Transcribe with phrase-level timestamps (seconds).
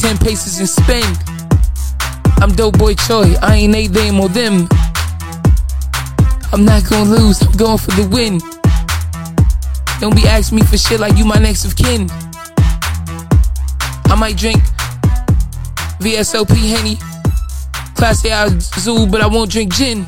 [0.00, 1.04] 10 paces and spin.
[2.40, 4.68] I'm dope boy Troy, I ain't they, them, or them.
[6.52, 8.38] I'm not gonna lose, I'm going for the win.
[10.00, 12.08] Don't be asking me for shit like you my next of kin.
[14.06, 14.62] I might drink
[15.98, 16.96] VSOP Henny,
[17.96, 20.06] Class A Zoo, but I won't drink gin.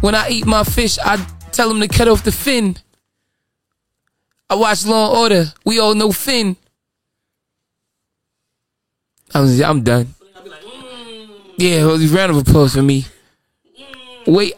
[0.00, 1.16] When I eat my fish, I
[1.50, 2.76] tell them to cut off the fin.
[4.48, 5.52] I watch Law and Order.
[5.64, 6.56] We all know Fin.
[9.32, 10.14] I was, I'm done.
[11.56, 13.06] Yeah, round of applause for me.
[14.26, 14.54] Wait.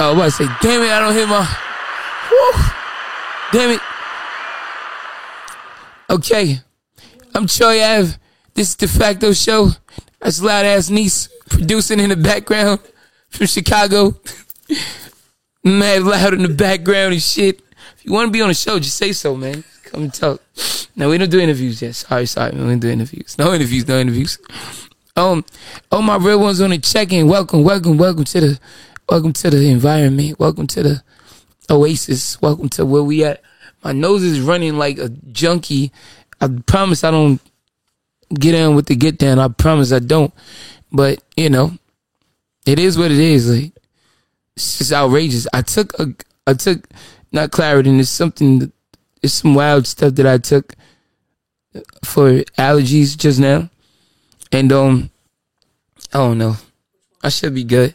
[0.00, 1.44] Oh, I was about to say, damn it, I don't hit my.
[2.30, 2.72] Whew.
[3.52, 3.80] Damn it.
[6.10, 6.60] Okay.
[7.34, 8.14] I'm Troy Ave.
[8.54, 9.70] This is the Facto Show.
[10.20, 12.80] That's loud ass niece producing in the background
[13.28, 14.16] from Chicago.
[15.64, 17.60] Mad loud in the background and shit.
[17.96, 19.64] If you want to be on the show, just say so, man.
[19.84, 20.40] Come and talk.
[20.94, 21.94] No, we don't do interviews yet.
[21.94, 22.52] Sorry, sorry.
[22.52, 23.38] We don't do interviews.
[23.38, 24.38] No interviews, no interviews.
[25.16, 25.44] Um,
[25.90, 27.28] all my real ones on the check-in.
[27.28, 28.60] Welcome, welcome, welcome to the,
[29.08, 30.38] welcome to the environment.
[30.38, 31.02] Welcome to the
[31.70, 32.40] oasis.
[32.42, 33.42] Welcome to where we at.
[33.82, 35.92] My nose is running like a junkie.
[36.40, 37.40] I promise I don't
[38.34, 39.38] get in with the get down.
[39.38, 40.32] I promise I don't.
[40.90, 41.72] But you know,
[42.66, 43.50] it is what it is.
[43.50, 43.72] Like
[44.56, 45.46] it's just outrageous.
[45.52, 46.14] I took a,
[46.46, 46.86] I took
[47.32, 47.98] not Claritin.
[47.98, 48.72] It's something.
[49.22, 50.74] It's some wild stuff that I took
[52.04, 53.70] for allergies just now,
[54.50, 55.10] and um,
[56.12, 56.56] I don't know.
[57.22, 57.94] I should be good.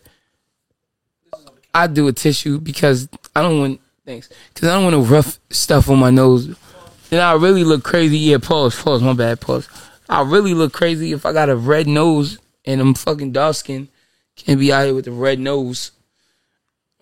[1.74, 5.40] I do a tissue because I don't want things because I don't want no rough
[5.50, 6.56] stuff on my nose.
[7.10, 8.18] Then I really look crazy.
[8.18, 9.02] Yeah, pause, pause.
[9.02, 9.70] My bad, pause.
[10.10, 13.90] I really look crazy if I got a red nose and I'm fucking dark skin.
[14.36, 15.92] Can't be out here with a red nose.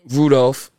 [0.09, 0.71] Rudolph.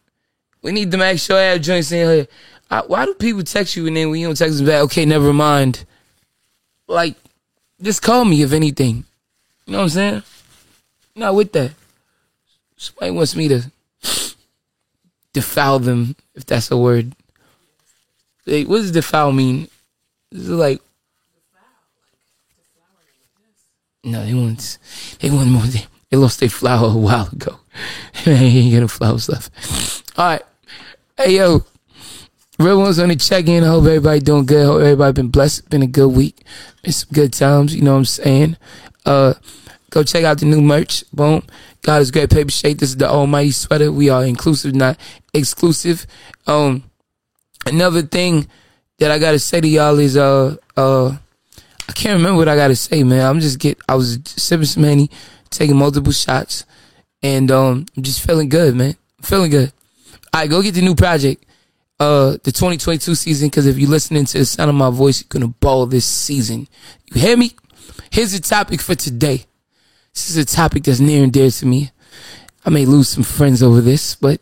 [0.62, 2.28] We need the Max Show ad joint saying, hey,
[2.70, 5.04] I, why do people text you and then when you don't text them back, okay,
[5.04, 5.84] never mind.
[6.86, 7.16] Like,
[7.80, 9.04] just call me if anything.
[9.66, 10.22] You know what I'm saying?
[11.14, 11.72] Not with that.
[12.76, 13.62] Somebody wants me to
[15.32, 17.12] defile them, if that's a word.
[18.46, 19.68] Like, what does defile mean?
[20.30, 20.80] Is like
[24.06, 24.78] No, they want
[25.18, 25.62] they want more.
[25.62, 27.58] They, they lost their flower a while ago.
[28.24, 29.50] they ain't getting flowers left.
[30.16, 30.42] All right,
[31.16, 31.64] hey yo,
[32.58, 33.62] real ones on the check in.
[33.62, 34.66] Hope everybody doing good.
[34.66, 35.68] hope everybody been blessed.
[35.70, 36.44] Been a good week.
[36.82, 37.74] Been some good times.
[37.74, 38.56] You know what I'm saying?
[39.04, 39.34] Uh,
[39.90, 41.04] go check out the new merch.
[41.12, 41.42] Boom.
[41.82, 42.30] God is great.
[42.30, 42.78] Paper shade.
[42.78, 43.92] This is the Almighty sweater.
[43.92, 44.98] We are inclusive, not
[45.32, 46.06] exclusive.
[46.46, 46.84] Um,
[47.66, 48.48] another thing
[48.98, 51.16] that I gotta say to y'all is uh uh
[51.88, 53.24] I can't remember what I gotta say, man.
[53.24, 53.78] I'm just get.
[53.88, 55.10] I was sipping some honey,
[55.50, 56.64] taking multiple shots,
[57.22, 58.96] and um, I'm just feeling good, man.
[59.18, 59.72] I'm feeling good.
[60.32, 61.44] All right, go get the new project,
[61.98, 63.48] uh, the 2022 season.
[63.48, 66.68] Because if you're listening to the sound of my voice, you're gonna ball this season.
[67.12, 67.52] You hear me?
[68.10, 69.44] Here's the topic for today.
[70.14, 71.90] This is a topic that's near and dear to me.
[72.64, 74.40] I may lose some friends over this, but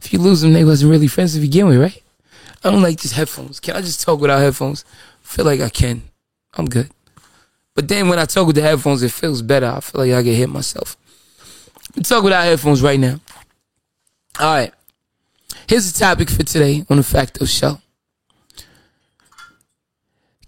[0.00, 2.02] if you lose them, they wasn't really friends to begin with, right?
[2.62, 3.60] I don't like these headphones.
[3.60, 4.84] Can I just talk without headphones?
[5.24, 6.02] I feel like I can.
[6.54, 6.90] I'm good.
[7.74, 9.66] But then when I talk with the headphones, it feels better.
[9.66, 10.96] I feel like I can hit myself.
[12.02, 13.20] Talk without headphones right now.
[14.38, 14.72] All right.
[15.68, 17.78] Here's the topic for today on the Facto Show.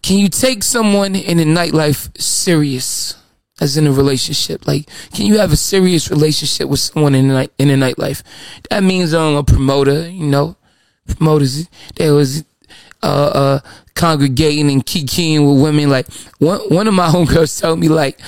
[0.03, 3.17] Can you take someone in a nightlife serious,
[3.61, 4.67] as in a relationship?
[4.67, 8.23] Like, can you have a serious relationship with someone in a night in a nightlife?
[8.71, 10.57] That means um a promoter, you know,
[11.09, 11.69] promoters.
[11.97, 12.45] There was
[13.03, 13.61] uh, uh,
[13.95, 15.91] congregating and kikiing with women.
[15.91, 16.07] Like
[16.39, 18.21] one one of my homegirls told me like,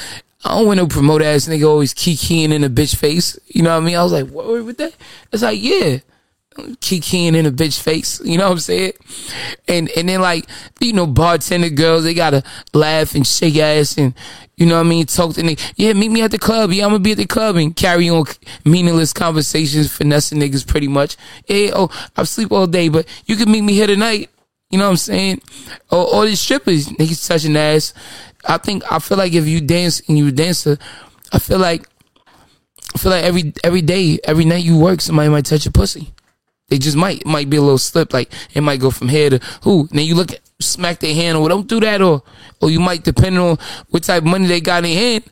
[0.45, 3.39] I don't want no promoter ass nigga always kikiing in a bitch face.
[3.47, 3.97] You know what I mean?
[3.97, 4.95] I was like, what with that?
[5.33, 5.99] It's like, yeah.
[6.81, 8.93] Kikiing in a bitch face, you know what I'm saying?
[9.69, 10.47] And and then like,
[10.81, 12.43] you know, bartender girls, they gotta
[12.73, 14.15] laugh and shake ass and
[14.57, 15.73] you know what I mean, talk to niggas.
[15.77, 16.71] Yeah, meet me at the club.
[16.71, 18.27] Yeah, I'm gonna be at the club and carry on
[18.65, 21.17] meaningless conversations, finessing niggas pretty much.
[21.47, 24.29] Yeah, oh, I sleep all day, but you can meet me here tonight.
[24.71, 25.41] You know what I'm saying?
[25.91, 27.93] Or, or the strippers, niggas touching ass.
[28.45, 30.79] I think I feel like if you dance and you dancer,
[31.33, 31.89] I feel like
[32.95, 36.13] I feel like every every day, every night you work, somebody might touch your pussy.
[36.71, 37.27] They just might.
[37.27, 39.89] Might be a little slip, like it might go from here to who.
[39.91, 42.23] Then you look at smack their hand or don't do that or
[42.61, 43.59] or you might depending on
[43.89, 45.25] what type of money they got in hand.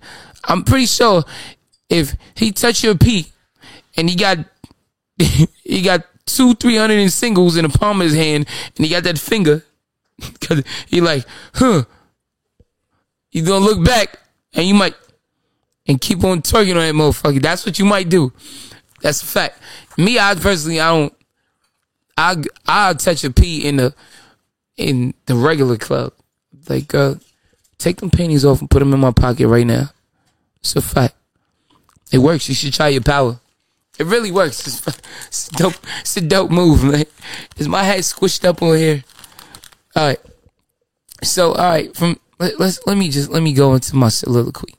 [0.44, 1.24] I'm pretty sure
[1.88, 3.26] if he touch your pee
[3.96, 4.38] and he got
[5.16, 8.46] he got two, three hundred in singles in the palm of his hand,
[8.76, 9.64] and he got that finger.
[10.40, 11.24] Cause he like,
[11.54, 11.84] huh.
[13.30, 14.18] You gonna look back
[14.54, 14.94] and you might
[15.86, 17.42] and keep on twerking on that motherfucker.
[17.42, 18.32] That's what you might do.
[19.00, 19.60] That's a fact.
[19.96, 21.17] Me, I personally, I don't.
[22.18, 23.94] I I'll touch a pee in the
[24.76, 26.12] in the regular club.
[26.68, 27.14] Like, uh,
[27.78, 29.90] take them panties off and put them in my pocket right now.
[30.60, 31.14] It's a fact.
[32.12, 32.48] It works.
[32.48, 33.40] You should try your power.
[33.98, 34.66] It really works.
[34.66, 34.86] It's,
[35.26, 35.74] it's dope.
[36.00, 37.04] It's a dope move, man.
[37.56, 39.04] Is my head squished up on here?
[39.96, 40.20] All right.
[41.22, 41.94] So, all right.
[41.96, 44.74] From let, let's let me just let me go into my soliloquy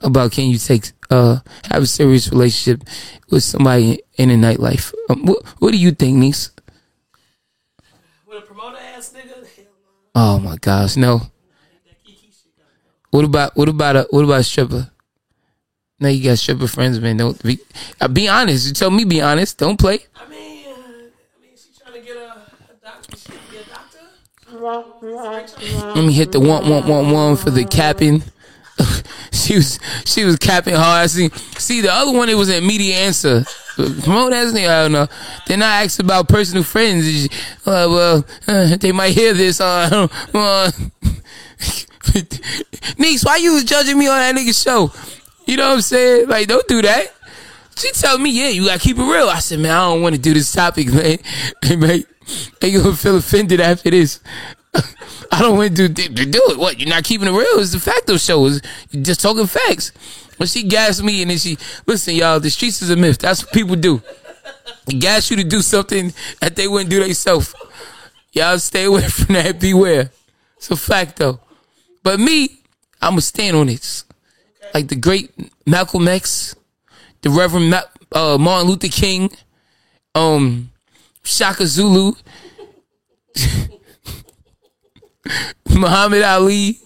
[0.00, 1.40] about can you take uh
[1.70, 2.84] have a serious relationship
[3.30, 4.92] with somebody in a nightlife.
[5.08, 6.50] Um, what what do you think, niece?
[8.26, 9.46] With a promoter ass nigga?
[10.20, 11.22] Oh my gosh, no.
[13.10, 14.90] What about what about a what about a stripper?
[16.00, 17.18] Now you got stripper friends, man.
[17.18, 17.60] Don't be,
[18.00, 18.66] uh, be honest.
[18.66, 19.58] You tell me be honest.
[19.58, 20.00] Don't play.
[20.16, 23.16] I mean, uh, I mean, she trying to get a, a doctor.
[23.16, 24.00] She can be a doctor.
[25.94, 28.24] Let me hit the one one one one for the capping.
[29.30, 31.10] she was she was capping hard.
[31.10, 31.28] See,
[31.58, 33.44] see the other one it was an immediate answer.
[33.78, 35.06] Promote as I don't know.
[35.46, 37.28] Then I asked about personal friends.
[37.64, 39.60] Uh, well, uh, they might hear this.
[39.60, 40.70] Uh, uh,
[42.98, 44.92] Niece, why you was judging me on that nigga show?
[45.46, 46.28] You know what I'm saying?
[46.28, 47.14] Like, don't do that.
[47.76, 49.28] She told me, yeah, you gotta keep it real.
[49.28, 51.18] I said, man, I don't want to do this topic, man.
[51.62, 52.02] Hey, man,
[52.60, 54.20] they gonna feel offended after this.
[55.32, 56.58] I don't want to do, to do it.
[56.58, 56.78] What?
[56.80, 57.58] You're not keeping it real?
[57.58, 58.46] It's the facto show.
[58.46, 58.60] It's
[58.92, 59.92] just talking facts.
[60.38, 63.18] But she gassed me and then she, listen, y'all, the streets is a myth.
[63.18, 64.00] That's what people do.
[64.86, 67.54] They gas you to do something that they wouldn't do themselves.
[68.32, 69.60] Y'all stay away from that.
[69.60, 70.10] Beware.
[70.56, 71.40] It's a fact though.
[72.02, 72.60] But me,
[73.02, 74.04] I'ma stand on it
[74.74, 75.30] like the great
[75.66, 76.54] Malcolm X,
[77.22, 77.82] the Reverend Ma-
[78.12, 79.30] uh, Martin Luther King,
[80.14, 80.70] um,
[81.22, 82.12] Shaka Zulu,
[85.70, 86.80] Muhammad Ali,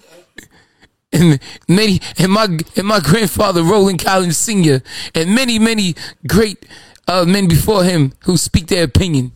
[1.12, 2.44] and many and my
[2.76, 4.82] and my grandfather Roland Collins Sr.
[5.14, 5.94] and many many
[6.26, 6.64] great
[7.06, 9.32] uh, men before him who speak their opinion.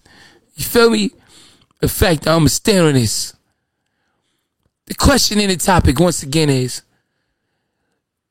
[0.55, 1.11] You feel me?
[1.81, 3.35] The fact I'm gonna stand on this.
[4.87, 6.83] The question in the topic once again is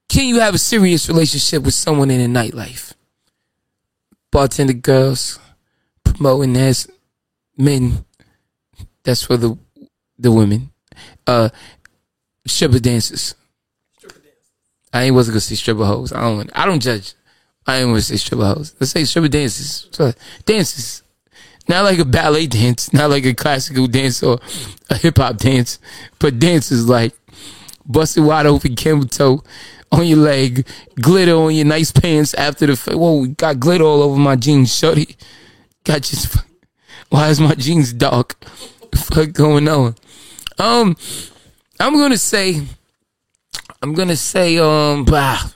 [0.09, 2.93] can you have a serious relationship with someone in the nightlife?
[4.31, 5.39] Bartender girls,
[6.03, 6.89] promoting as
[7.57, 8.05] men.
[9.03, 9.57] That's for the
[10.17, 10.71] the women.
[11.27, 11.49] Uh
[12.47, 13.35] stripper dancers.
[14.93, 16.13] I ain't wasn't gonna say stripper hoes.
[16.13, 17.13] I don't I don't judge.
[17.67, 18.75] I ain't gonna say stripper hoes.
[18.79, 19.89] Let's say stripper dances.
[20.45, 21.03] Dances.
[21.67, 24.39] Not like a ballet dance, not like a classical dance or
[24.89, 25.79] a hip hop dance,
[26.19, 27.13] but dances like
[27.85, 29.43] busted wide open camel toe
[29.91, 30.67] on your leg,
[31.01, 35.15] glitter on your nice pants after the whoa, got glitter all over my jeans, shorty.
[35.83, 36.37] Got just
[37.09, 38.43] why is my jeans dark?
[38.95, 39.95] Fuck going on?
[40.57, 40.95] Um,
[41.79, 42.61] I'm gonna say,
[43.81, 45.49] I'm gonna say, um, bah.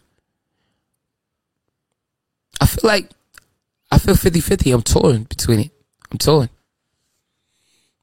[2.62, 3.10] I feel like
[3.92, 4.74] I feel 50-50.
[4.74, 5.72] I'm torn between it.
[6.12, 6.50] I'm torn.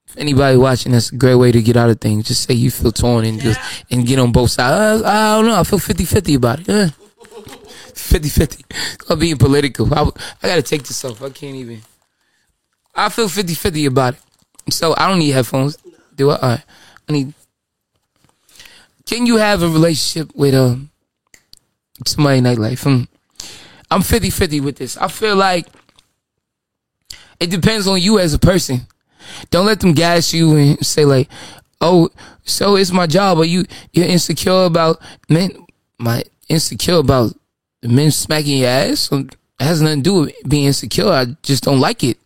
[0.08, 2.26] If anybody watching, that's a great way to get out of things.
[2.28, 3.60] Just say you feel torn and just
[3.90, 5.02] and get on both sides.
[5.02, 5.58] I, I don't know.
[5.58, 6.68] I feel 50-50 about it.
[6.68, 6.90] Yeah.
[7.92, 9.10] 50-50.
[9.10, 9.92] I'm being political.
[9.92, 10.02] I,
[10.42, 11.22] I gotta take this off.
[11.22, 11.82] I can't even.
[12.94, 14.72] I feel 50-50 about it.
[14.72, 15.76] So I don't need headphones.
[16.14, 16.36] Do I?
[16.36, 16.64] All right.
[17.08, 17.34] I need.
[19.04, 20.90] Can you have a relationship with um
[22.04, 22.84] somebody nightlife?
[22.86, 23.08] I'm
[23.90, 24.96] I'm 50-50 with this.
[24.96, 25.66] I feel like
[27.38, 28.86] it depends on you as a person.
[29.50, 31.28] Don't let them gas you and say like,
[31.80, 32.10] "Oh,
[32.44, 35.50] so it's my job." Are you you're insecure about men?
[35.98, 37.34] My insecure about
[37.82, 39.10] men smacking your ass.
[39.12, 41.08] It has nothing to do with being insecure.
[41.08, 42.18] I just don't like it.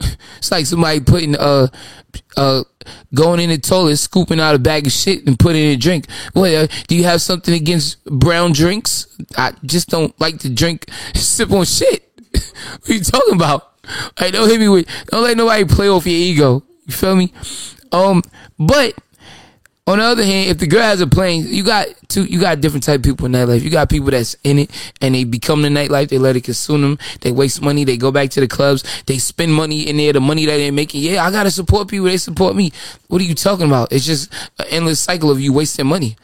[0.38, 1.68] It's like somebody putting uh
[2.36, 2.62] uh
[3.14, 6.10] going in the toilet, scooping out a bag of shit and putting in a drink.
[6.34, 9.06] What uh, do you have something against brown drinks?
[9.36, 12.08] I just don't like to drink, sip on shit.
[12.32, 13.72] what are you talking about?
[14.20, 16.62] Like, don't hit me with, don't let nobody play off your ego.
[16.86, 17.32] You feel me?
[17.92, 18.22] Um,
[18.58, 18.94] but
[19.88, 22.60] on the other hand, if the girl has a plane, you got two, you got
[22.60, 23.62] different type of people in nightlife.
[23.62, 26.08] You got people that's in it and they become the nightlife.
[26.08, 26.98] They let it consume them.
[27.20, 27.84] They waste money.
[27.84, 28.82] They go back to the clubs.
[29.06, 30.12] They spend money in there.
[30.12, 31.02] The money that they're making.
[31.02, 32.06] Yeah, I gotta support people.
[32.06, 32.72] They support me.
[33.06, 33.92] What are you talking about?
[33.92, 36.16] It's just an endless cycle of you wasting money.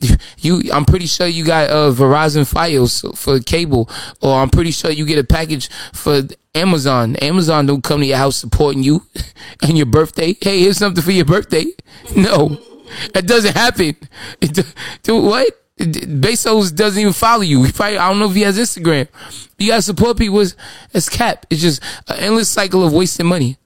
[0.38, 4.90] You, I'm pretty sure you got uh, Verizon Fios for cable, or I'm pretty sure
[4.90, 6.22] you get a package for
[6.54, 7.16] Amazon.
[7.16, 9.02] Amazon don't come to your house supporting you
[9.62, 10.36] and your birthday.
[10.40, 11.66] Hey, here's something for your birthday.
[12.16, 12.60] No.
[13.14, 13.96] That doesn't happen.
[14.40, 14.58] It,
[15.08, 15.62] what?
[15.78, 17.70] Bezos doesn't even follow you.
[17.72, 19.08] Probably, I don't know if he has Instagram.
[19.58, 20.56] You gotta support people as,
[20.94, 21.44] as cap.
[21.50, 23.58] It's just an endless cycle of wasting money.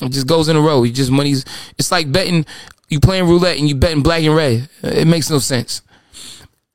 [0.00, 0.82] It just goes in a row.
[0.84, 1.44] You just money's,
[1.78, 2.46] it's like betting,
[2.88, 4.68] you playing roulette and you betting black and red.
[4.82, 5.82] It makes no sense.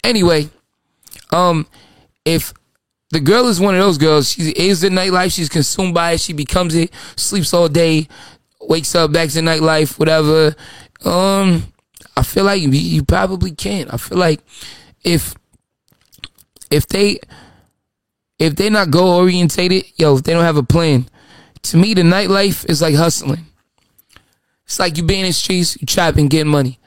[0.04, 0.50] Anyway,
[1.32, 1.68] um,
[2.26, 2.54] if
[3.12, 6.22] the girl is one of those girls, she is the nightlife, she's consumed by it,
[6.22, 8.08] she becomes it, sleeps all day,
[8.60, 10.56] wakes up, back to nightlife, whatever.
[11.06, 11.64] Um,
[12.16, 13.94] I feel like you, probably can't.
[13.94, 14.42] I feel like
[15.04, 15.36] if
[16.70, 17.20] if they
[18.40, 21.08] if they're not goal orientated, yo, if they don't have a plan,
[21.64, 23.46] to me the nightlife is like hustling.
[24.66, 26.80] It's like you being in the streets, you trapping, getting money.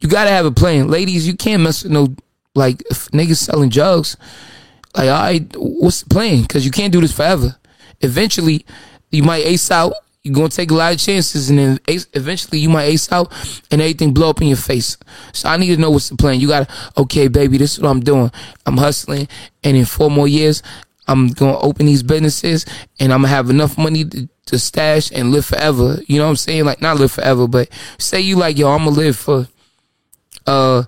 [0.00, 0.88] You gotta have a plan.
[0.88, 2.14] Ladies, you can't mess with no
[2.54, 2.78] like
[3.12, 4.16] niggas selling drugs.
[4.94, 6.42] Like, right, what's the plan?
[6.42, 7.56] Because you can't do this forever.
[8.00, 8.64] Eventually,
[9.10, 9.92] you might ace out.
[10.26, 13.32] You're gonna take a lot of chances, and then eventually you might ace out,
[13.70, 14.96] and everything blow up in your face.
[15.32, 16.40] So I need to know what's the plan.
[16.40, 16.66] You gotta,
[16.98, 18.32] okay, baby, this is what I'm doing.
[18.66, 19.28] I'm hustling,
[19.62, 20.64] and in four more years,
[21.06, 22.66] I'm gonna open these businesses,
[22.98, 25.98] and I'm gonna have enough money to, to stash and live forever.
[26.08, 26.64] You know what I'm saying?
[26.64, 27.68] Like not live forever, but
[27.98, 29.46] say you like, yo, I'm gonna live for
[30.44, 30.82] uh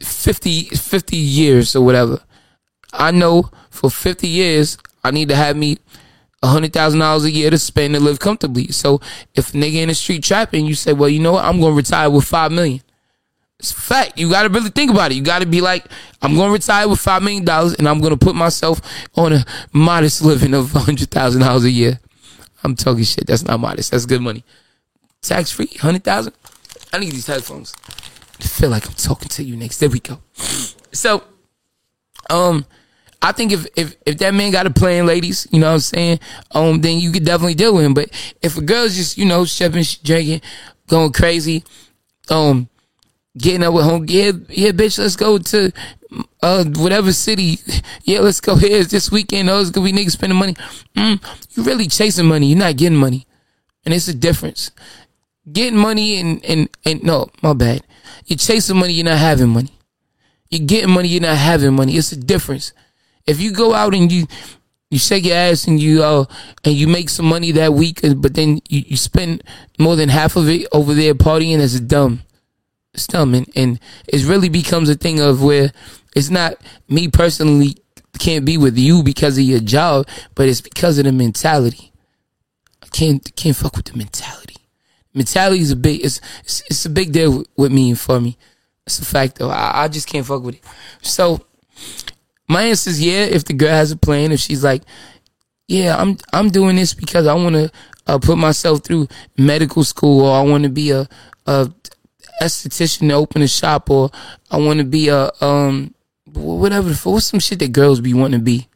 [0.00, 2.20] 50, 50 years or whatever.
[2.92, 5.78] I know for 50 years, I need to have me
[6.48, 8.68] hundred thousand dollars a year to spend to live comfortably.
[8.68, 9.00] So
[9.34, 11.44] if nigga in the street trapping, you say, well, you know what?
[11.44, 12.80] I'm gonna retire with five million.
[13.58, 14.18] It's fact.
[14.18, 15.16] You gotta really think about it.
[15.16, 15.84] You gotta be like,
[16.22, 18.80] I'm gonna retire with five million dollars, and I'm gonna put myself
[19.16, 22.00] on a modest living of hundred thousand dollars a year.
[22.64, 23.26] I'm talking shit.
[23.26, 23.90] That's not modest.
[23.90, 24.44] That's good money.
[25.20, 26.34] Tax free, hundred thousand.
[26.92, 27.74] I need these headphones.
[28.40, 29.78] I feel like I'm talking to you next.
[29.78, 30.20] There we go.
[30.92, 31.22] So,
[32.30, 32.64] um,
[33.22, 35.80] I think if, if, if that man got a plan, ladies, you know what I'm
[35.80, 36.20] saying,
[36.52, 37.94] um, then you could definitely deal with him.
[37.94, 38.10] But
[38.40, 40.40] if a girl's just, you know, shipping, drinking,
[40.88, 41.62] going crazy,
[42.30, 42.68] um,
[43.36, 45.70] getting up with home, yeah, yeah, bitch, let's go to,
[46.42, 47.58] uh, whatever city.
[48.04, 49.48] Yeah, let's go here this weekend.
[49.50, 50.54] Oh, it's gonna be niggas spending money.
[50.96, 51.22] Mm,
[51.54, 52.46] you really chasing money.
[52.46, 53.26] You're not getting money.
[53.84, 54.72] And it's a difference.
[55.52, 57.82] Getting money and, and, and, no, my bad.
[58.26, 59.78] You're chasing money, you're not having money.
[60.48, 61.96] You're getting money, you're not having money.
[61.96, 62.72] It's a difference.
[63.30, 64.26] If you go out and you
[64.90, 66.24] you shake your ass and you uh
[66.64, 69.44] and you make some money that week, uh, but then you, you spend
[69.78, 72.22] more than half of it over there partying, it's dumb.
[72.92, 75.72] It's dumb, and, and it really becomes a thing of where
[76.16, 76.54] it's not
[76.88, 77.76] me personally
[78.18, 81.92] can't be with you because of your job, but it's because of the mentality.
[82.82, 84.56] I can't can't fuck with the mentality.
[85.14, 88.36] Mentality is a big it's it's, it's a big deal with me and for me.
[88.86, 89.50] It's a fact though.
[89.50, 90.64] I, I just can't fuck with it.
[91.02, 91.40] So
[92.50, 93.26] my answer is yeah.
[93.26, 94.82] If the girl has a plan, if she's like,
[95.68, 97.70] yeah, I'm I'm doing this because I want to
[98.08, 99.06] uh, put myself through
[99.38, 101.08] medical school, or I want to be a,
[101.46, 101.70] a
[102.42, 104.10] esthetician to open a shop, or
[104.50, 105.94] I want to be a um
[106.26, 106.92] whatever.
[106.92, 108.68] What's some shit that girls be wanting to be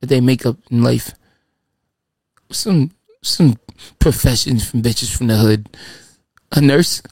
[0.00, 1.12] that they make up in life?
[2.50, 3.58] Some some
[3.98, 5.68] professions from bitches from the hood.
[6.50, 7.02] A nurse.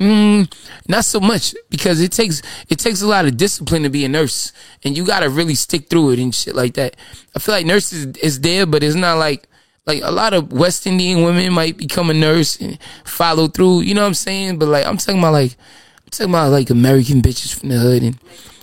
[0.00, 0.52] Mm,
[0.86, 4.08] not so much because it takes it takes a lot of discipline to be a
[4.08, 4.52] nurse,
[4.84, 6.94] and you gotta really stick through it and shit like that.
[7.34, 9.48] I feel like nurses is there, but it's not like
[9.86, 13.80] like a lot of West Indian women might become a nurse and follow through.
[13.80, 14.60] You know what I'm saying?
[14.60, 15.56] But like I'm talking about like
[16.04, 18.18] I'm talking about like American bitches from the hood and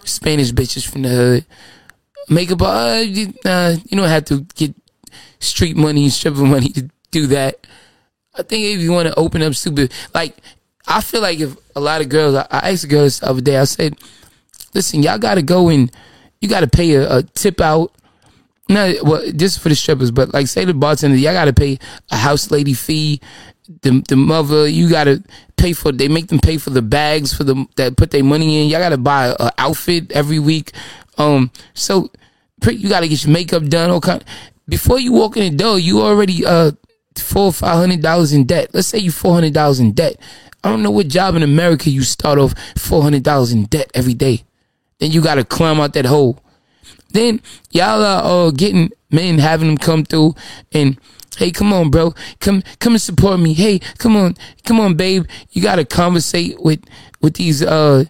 [0.06, 1.46] Spanish bitches from the hood.
[2.30, 4.74] Makeup, uh, you, you don't have to get
[5.40, 7.68] street money stripper money to do that.
[8.36, 10.36] I think if you want to open up stupid, like
[10.88, 13.30] I feel like if a lot of girls, I, I asked a girl this the
[13.30, 13.98] other day, I said,
[14.74, 15.92] listen, y'all got to go and
[16.42, 17.92] you got to pay a, a, tip out.
[18.68, 21.78] Not well, just for the strippers, but like say the bartender, y'all got to pay
[22.12, 23.22] a house lady fee.
[23.82, 25.24] The the mother, you got to
[25.56, 25.92] pay for.
[25.92, 28.70] They make them pay for the bags for the that put their money in.
[28.70, 30.72] Y'all got to buy an outfit every week.
[31.20, 32.10] Um, so
[32.68, 33.92] you got to get your makeup done.
[33.92, 34.24] All kind.
[34.68, 36.72] Before you walk in the door, you already uh
[37.16, 38.72] four or five hundred dollars in debt.
[38.74, 40.18] Let's say you four hundred dollars in debt.
[40.66, 43.92] I don't know what job in America you start off four hundred dollars in debt
[43.94, 44.44] every day.
[44.98, 46.40] Then you gotta climb out that hole.
[47.12, 50.34] Then y'all are uh, getting men having them come through
[50.72, 51.00] and
[51.38, 53.54] hey, come on, bro, come come and support me.
[53.54, 55.26] Hey, come on, come on, babe.
[55.52, 56.84] You gotta conversate with
[57.22, 58.06] with these uh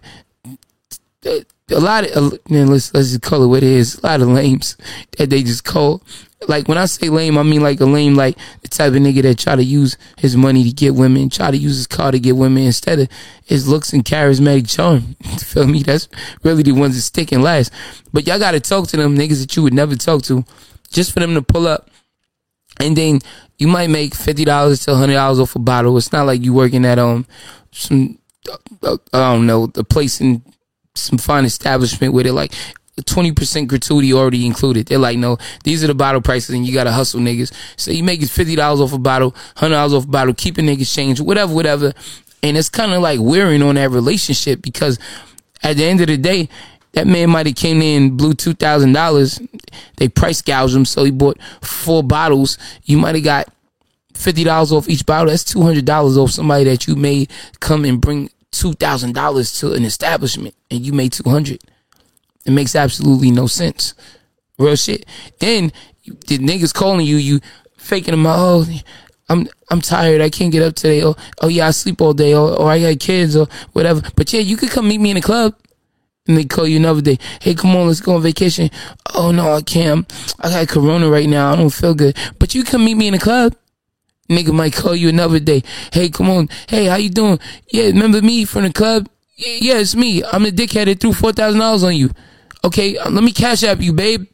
[1.70, 3.96] a lot of uh, man, let's let's just call it what it is.
[3.96, 4.76] A lot of lames
[5.18, 6.02] that they just call
[6.48, 9.22] like when I say lame, I mean like a lame, like the type of nigga
[9.22, 12.20] that try to use his money to get women, try to use his car to
[12.20, 13.08] get women instead of
[13.44, 15.16] his looks and charismatic charm.
[15.38, 15.82] Feel me?
[15.82, 16.08] That's
[16.42, 17.72] really the ones that stick and last.
[18.12, 20.44] But y'all gotta talk to them niggas that you would never talk to,
[20.90, 21.90] just for them to pull up,
[22.80, 23.20] and then
[23.58, 25.96] you might make fifty dollars to hundred dollars off a bottle.
[25.96, 27.26] It's not like you working at um
[27.72, 28.18] some
[28.82, 30.42] uh, I don't know the place in
[30.96, 32.52] some fine establishment with it like
[33.02, 34.86] 20% gratuity already included.
[34.86, 37.52] They're like, no, these are the bottle prices and you gotta hustle niggas.
[37.76, 41.20] So you make it $50 off a bottle, $100 off a bottle, keeping niggas change,
[41.20, 41.92] whatever, whatever.
[42.42, 44.98] And it's kind of like wearing on that relationship because
[45.62, 46.48] at the end of the day,
[46.92, 49.38] that man might have came in blew two thousand dollars.
[49.96, 52.56] They price gouged him, so he bought four bottles.
[52.84, 53.52] You might have got
[54.14, 55.28] fifty dollars off each bottle.
[55.28, 59.58] That's two hundred dollars off somebody that you made come and bring two thousand dollars
[59.60, 61.60] to an establishment and you made two hundred.
[62.44, 63.94] It makes absolutely no sense.
[64.58, 65.04] Real shit.
[65.40, 65.72] Then
[66.04, 67.40] the niggas calling you, you
[67.76, 68.36] faking them out.
[68.38, 68.66] Oh,
[69.28, 70.20] I'm I'm tired.
[70.20, 71.02] I can't get up today.
[71.02, 72.34] Oh, oh yeah, I sleep all day.
[72.34, 74.00] Or, or I got kids or whatever.
[74.14, 75.54] But yeah, you could come meet me in the club.
[76.28, 77.18] And they call you another day.
[77.40, 78.70] Hey, come on, let's go on vacation.
[79.14, 80.12] Oh no, I can't.
[80.40, 81.52] I got corona right now.
[81.52, 82.16] I don't feel good.
[82.38, 83.54] But you come meet me in the club.
[84.28, 85.62] Nigga might call you another day.
[85.92, 86.48] Hey, come on.
[86.68, 87.38] Hey, how you doing?
[87.70, 89.08] Yeah, remember me from the club?
[89.36, 90.24] Yeah, it's me.
[90.24, 92.10] I'm the dickhead that threw four thousand dollars on you.
[92.64, 94.26] Okay, uh, let me cash app you, babe.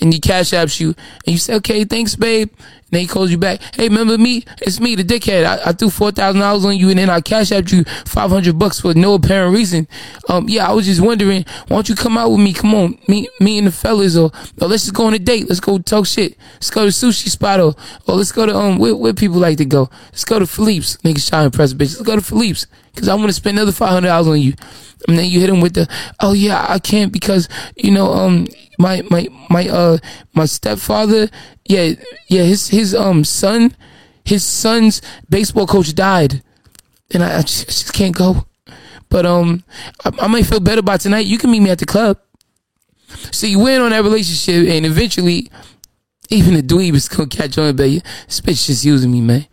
[0.00, 2.48] And he cash apps you, and you say, okay, thanks, babe.
[2.50, 3.60] And then he calls you back.
[3.76, 4.44] Hey, remember me?
[4.62, 5.44] It's me, the dickhead.
[5.44, 8.30] I, I threw four thousand dollars on you, and then I cash apped you five
[8.30, 9.86] hundred bucks for no apparent reason.
[10.28, 12.52] Um, yeah, I was just wondering, why don't you come out with me?
[12.52, 15.48] Come on, me, me and the fellas, or, or let's just go on a date.
[15.48, 16.36] Let's go talk shit.
[16.54, 17.74] Let's go to sushi spot, or,
[18.08, 19.88] or let's go to um, where, where people like to go.
[20.06, 20.96] Let's go to Philippe's.
[20.98, 21.98] Niggas trying to impress bitches.
[21.98, 24.54] Let's go to Philippe's because I want to spend another five hundred dollars on you.
[25.08, 25.88] And then you hit him with the,
[26.20, 28.46] oh yeah, I can't because you know, um,
[28.78, 29.98] my my my uh
[30.34, 31.28] my stepfather,
[31.64, 31.94] yeah
[32.28, 33.74] yeah his his um son,
[34.24, 36.42] his son's baseball coach died,
[37.12, 38.46] and I, I, just, I just, can't go.
[39.08, 39.62] But um,
[40.04, 41.26] I, I, might feel better by tonight.
[41.26, 42.18] You can meet me at the club.
[43.30, 45.50] So you win on that relationship, and eventually,
[46.30, 47.76] even the dweeb is gonna catch on.
[47.76, 49.46] But this bitch just using me, man.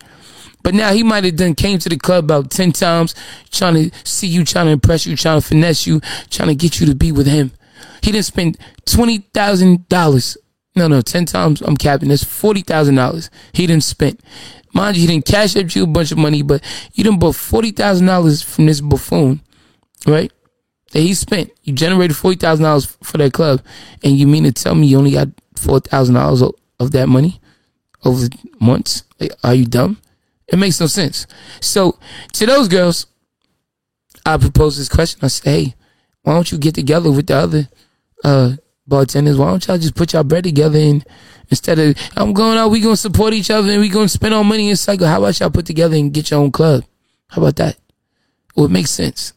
[0.62, 3.14] But now he might have done came to the club about 10 times,
[3.50, 6.00] trying to see you, trying to impress you, trying to finesse you,
[6.30, 7.52] trying to get you to be with him.
[8.02, 10.36] He didn't spend $20,000.
[10.76, 12.10] No, no, 10 times I'm capping.
[12.10, 14.20] That's $40,000 he didn't spend.
[14.72, 16.62] Mind you, he didn't cash up you a bunch of money, but
[16.94, 19.40] you didn't bought $40,000 from this buffoon,
[20.06, 20.32] right?
[20.92, 21.50] That he spent.
[21.62, 23.62] You generated $40,000 for that club.
[24.04, 27.40] And you mean to tell me you only got $4,000 of that money
[28.04, 28.28] over
[28.60, 29.04] months?
[29.18, 29.98] Like, are you dumb?
[30.50, 31.26] It makes no sense.
[31.60, 31.98] So
[32.34, 33.06] to those girls,
[34.26, 35.20] I propose this question.
[35.22, 35.74] I say, hey,
[36.22, 37.68] why don't you get together with the other
[38.24, 39.38] uh, bartenders?
[39.38, 41.04] Why don't y'all just put y'all bread together and
[41.48, 44.44] instead of I'm going out, we gonna support each other and we gonna spend our
[44.44, 45.06] money in cycle.
[45.06, 46.84] How about y'all put together and get your own club?
[47.28, 47.78] How about that?
[48.56, 49.32] Well, it makes sense.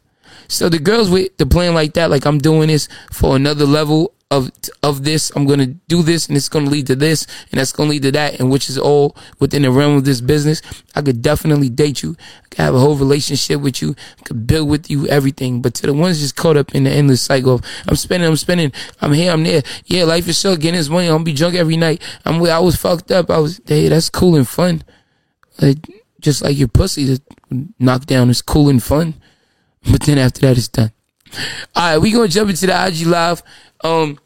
[0.47, 4.13] So the girls with the plan like that, like I'm doing this for another level
[4.33, 5.31] of of this.
[5.35, 8.11] I'm gonna do this, and it's gonna lead to this, and that's gonna lead to
[8.13, 10.61] that, and which is all within the realm of this business.
[10.95, 12.15] I could definitely date you.
[12.43, 13.95] I could have a whole relationship with you.
[14.19, 15.61] I could build with you everything.
[15.61, 18.35] But to the ones just caught up in the endless cycle of I'm spending, I'm
[18.35, 19.61] spending, I'm here, I'm there.
[19.85, 20.59] Yeah, life is short.
[20.59, 22.01] Getting this money, I'm gonna be drunk every night.
[22.25, 23.29] I'm I was fucked up.
[23.29, 24.83] I was hey, that's cool and fun.
[25.61, 25.77] Like
[26.19, 27.21] just like your pussy, the
[27.77, 29.13] knockdown is cool and fun.
[29.91, 30.91] But then after that, it's done.
[31.75, 33.43] All right, we gonna jump into the IG live.
[33.83, 34.17] Um,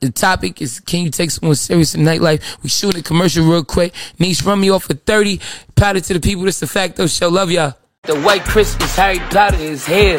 [0.00, 2.62] the topic is can you take someone serious in nightlife?
[2.62, 3.94] We shoot a commercial real quick.
[4.18, 5.40] Niece, run me off for 30.
[5.74, 6.44] Powder to the people.
[6.44, 7.28] This the Facto Show.
[7.28, 7.74] Love y'all.
[8.02, 10.18] The white Christmas Harry Potter is here.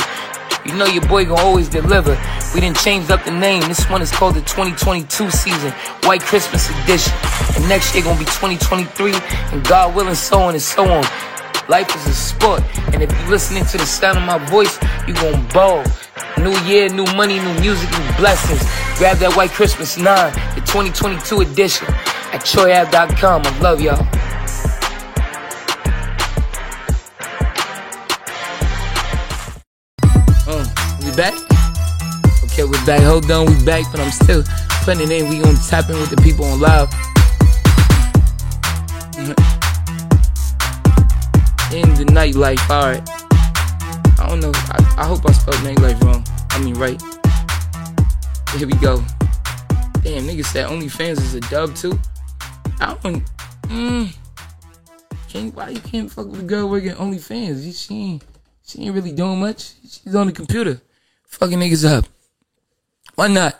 [0.65, 2.19] You know your boy gonna always deliver.
[2.53, 3.61] We didn't change up the name.
[3.61, 5.71] This one is called the 2022 season,
[6.03, 7.13] White Christmas edition.
[7.55, 9.13] And next year gonna be 2023,
[9.53, 11.03] and God willing, so on and so on.
[11.69, 12.63] Life is a sport,
[12.93, 15.83] and if you're listening to the sound of my voice, you gonna ball.
[16.39, 18.63] New year, new money, new music, new blessings.
[18.97, 20.05] Grab that White Christmas 9,
[20.55, 21.87] the 2022 edition
[22.31, 23.41] at troyave.com.
[23.45, 23.99] I love y'all.
[30.47, 30.65] Um,
[31.05, 31.33] we back?
[32.45, 33.01] Okay, we're back.
[33.01, 34.43] Hold on, we back, but I'm still
[34.83, 35.29] putting it in.
[35.29, 36.89] We gonna tap in with the people on live.
[41.71, 43.18] In the nightlife, alright.
[44.19, 44.51] I don't know.
[44.53, 46.25] I, I hope I spelled nightlife wrong.
[46.51, 47.01] I mean, right.
[48.57, 48.97] Here we go.
[50.03, 51.97] Damn, niggas said OnlyFans is a dub too.
[52.79, 53.23] I don't.
[53.63, 54.15] Mm,
[55.27, 57.87] can't, why you can't fuck with a girl working OnlyFans?
[57.87, 58.23] She ain't,
[58.65, 59.73] she ain't really doing much.
[59.87, 60.81] She's on the computer,
[61.27, 62.05] fucking niggas up.
[63.15, 63.53] Why not?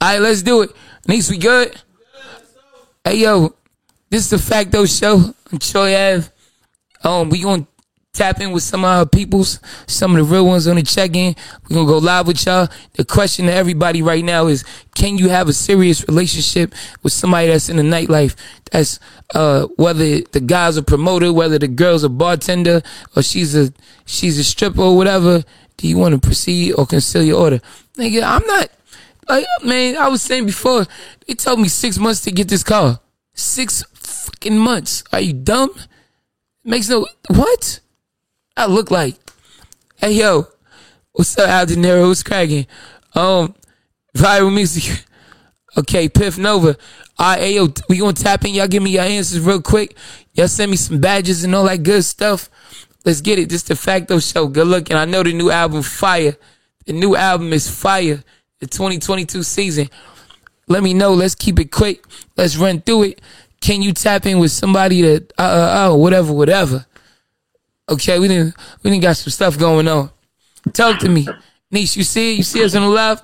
[0.00, 0.70] All right, let's do it.
[1.08, 1.74] Niece, we good?
[3.04, 3.54] Hey yo,
[4.08, 6.28] this is the Facto Show on Troy Ave.
[7.02, 7.66] Um, we gonna
[8.12, 11.34] tap in with some of our peoples, some of the real ones on the check-in.
[11.62, 12.68] We're gonna go live with y'all.
[12.92, 17.48] The question to everybody right now is, can you have a serious relationship with somebody
[17.48, 18.36] that's in the nightlife?
[18.70, 19.00] That's
[19.34, 22.82] uh whether the guy's a promoter, whether the girl's a bartender,
[23.16, 23.72] or she's a
[24.04, 25.42] she's a stripper or whatever.
[25.78, 27.60] Do you want to proceed or conceal your order?
[27.96, 28.68] Nigga, I'm not
[29.26, 30.86] like man, I was saying before,
[31.26, 33.00] they told me six months to get this car.
[33.32, 35.02] Six fucking months.
[35.14, 35.74] Are you dumb?
[36.62, 37.80] Makes no what?
[38.56, 39.16] I look like.
[39.96, 40.46] Hey yo,
[41.12, 42.08] what's up, Al De Niro?
[42.08, 42.66] What's cracking?
[43.14, 43.54] Um,
[44.16, 45.04] viral music.
[45.74, 46.76] Okay, Piff Nova.
[47.18, 48.52] All right, yo, we gonna tap in.
[48.52, 49.96] Y'all give me your answers real quick.
[50.34, 52.50] Y'all send me some badges and all that good stuff.
[53.06, 53.48] Let's get it.
[53.48, 54.48] This the Facto Show.
[54.48, 54.98] Good looking.
[54.98, 56.36] I know the new album fire.
[56.84, 58.22] The new album is fire.
[58.60, 59.88] The 2022 season.
[60.68, 61.14] Let me know.
[61.14, 62.04] Let's keep it quick.
[62.36, 63.22] Let's run through it.
[63.62, 66.84] Can you tap in with somebody that uh uh, uh whatever whatever?
[67.88, 70.10] Okay, we didn't we didn't got some stuff going on.
[70.72, 71.26] Talk to me,
[71.70, 71.96] niece.
[71.96, 72.34] You see?
[72.34, 73.22] You see us on the live?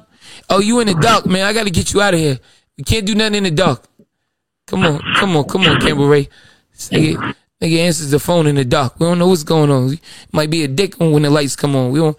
[0.50, 1.46] Oh, you in the dark, man.
[1.46, 2.38] I got to get you out of here.
[2.76, 3.84] We can't do nothing in the dark.
[4.66, 6.28] Come on, come on, come on, Campbell Ray.
[6.76, 8.98] Nigga, nigga answers the phone in the dark.
[9.00, 9.94] We don't know what's going on.
[9.94, 10.00] It
[10.32, 11.90] might be a dick when the lights come on.
[11.90, 12.16] We don't.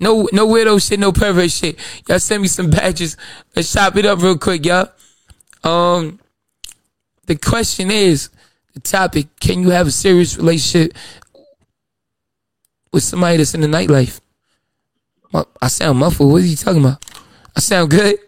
[0.00, 1.78] No, no weirdo shit, no pervert shit.
[2.08, 3.16] Y'all send me some badges.
[3.54, 4.90] Let's chop it up real quick, y'all.
[5.62, 6.20] Um,
[7.26, 8.28] the question is,
[8.74, 10.96] the topic: Can you have a serious relationship
[12.92, 14.20] with somebody that's in the nightlife?
[15.60, 16.30] I sound muffled.
[16.30, 17.04] What are you talking about?
[17.56, 18.18] I sound good.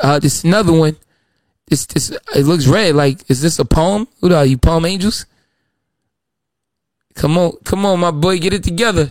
[0.00, 0.96] Uh, this another one.
[1.68, 2.94] This this it looks red.
[2.94, 4.06] Like is this a poem?
[4.20, 4.58] Who are you?
[4.58, 5.26] Palm angels?
[7.16, 9.10] Come on, come on, my boy, get it together.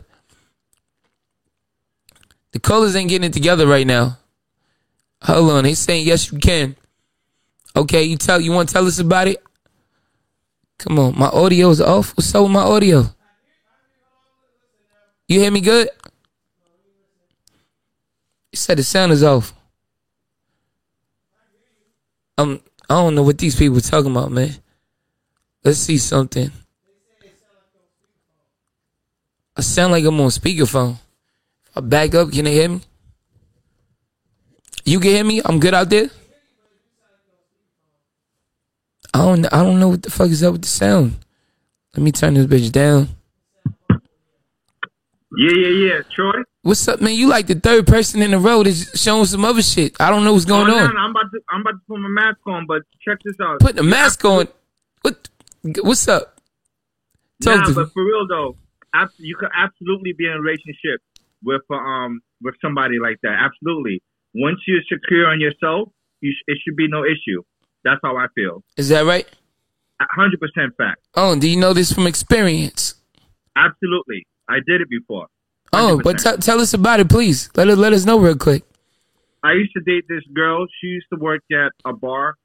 [2.51, 4.19] The colors ain't getting it together right now.
[5.23, 6.75] Hold on, they saying yes you can.
[7.75, 9.43] Okay, you tell you want to tell us about it?
[10.77, 12.15] Come on, my audio is off.
[12.17, 13.05] What's up with my audio?
[15.27, 15.89] You hear me good?
[18.51, 19.53] You said the sound is off.
[22.37, 24.55] Um, I don't know what these people talking about, man.
[25.63, 26.51] Let's see something.
[29.57, 30.97] I sound like I'm on speakerphone.
[31.75, 32.81] I back up, can they hear me?
[34.83, 35.41] You can hear me?
[35.43, 36.09] I'm good out there?
[39.15, 41.15] I don't I don't know what the fuck is up with the sound.
[41.95, 43.07] Let me turn this bitch down.
[45.37, 46.01] Yeah, yeah, yeah.
[46.13, 46.41] Troy?
[46.63, 47.13] What's up, man?
[47.13, 49.95] You like the third person in the row that's showing some other shit.
[50.01, 50.93] I don't know what's going oh, on.
[50.93, 53.61] No, I'm about to I'm about to put my mask on, but check this out.
[53.61, 54.49] Put the mask on.
[55.01, 55.29] What?
[55.61, 56.41] What's up?
[57.41, 57.91] Talk nah, but me.
[57.93, 58.57] for real though,
[59.17, 60.99] you could absolutely be in a relationship
[61.41, 63.37] with um with somebody like that.
[63.39, 64.03] Absolutely.
[64.33, 65.87] Once you're secure on yourself,
[66.19, 67.41] you sh- it should be no issue.
[67.85, 68.63] That's how I feel.
[68.75, 69.27] Is that right?
[70.01, 70.99] Hundred percent fact.
[71.13, 72.95] Oh, do you know this from experience?
[73.55, 75.27] Absolutely, I did it before.
[75.71, 77.49] Oh, but t- tell us about it, please.
[77.55, 78.63] Let us let us know real quick.
[79.43, 80.65] I used to date this girl.
[80.81, 82.35] She used to work at a bar.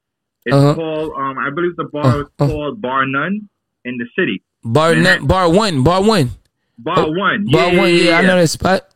[0.45, 0.75] It's uh-huh.
[0.75, 2.47] called, um, I believe the bar uh, is uh-huh.
[2.47, 3.49] called Bar None
[3.85, 4.43] in the city.
[4.63, 6.31] Bar None, Bar One, Bar One.
[6.77, 7.89] Bar oh, One, yeah, Bar One.
[7.89, 8.87] Yeah, yeah, I know that spot.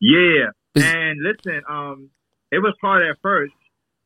[0.00, 2.10] Yeah, and listen, um,
[2.50, 3.52] it was hard at first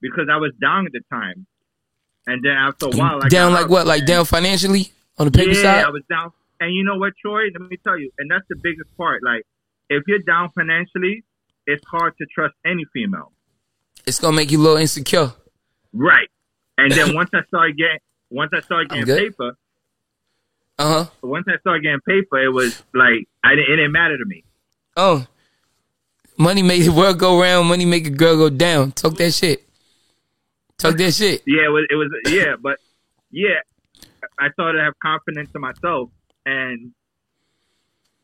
[0.01, 1.47] because I was down at the time,
[2.27, 3.87] and then after a while, I down like what?
[3.87, 5.85] Like down financially on the paper yeah, side.
[5.85, 6.33] I was down.
[6.61, 7.45] And you know what, Troy?
[7.53, 9.23] Let me tell you, and that's the biggest part.
[9.23, 9.45] Like,
[9.91, 11.23] if you're down financially,
[11.67, 13.33] it's hard to trust any female.
[14.07, 15.33] It's gonna make you a little insecure.
[15.93, 16.29] Right.
[16.79, 17.99] And then once I started getting
[18.31, 19.57] once I started getting paper,
[20.79, 21.11] uh huh.
[21.23, 24.45] Once I started getting paper, it was like I didn't, it didn't matter to me.
[24.97, 25.27] Oh,
[26.37, 27.69] money make the world go round.
[27.69, 28.93] Money make a girl go down.
[28.93, 29.66] Talk that shit.
[30.79, 31.43] Talk that shit.
[31.47, 31.87] Yeah, it was.
[31.91, 32.11] It was.
[32.27, 32.79] Yeah, but
[33.31, 33.61] yeah,
[34.39, 36.11] I started to have confidence in myself,
[36.45, 36.93] and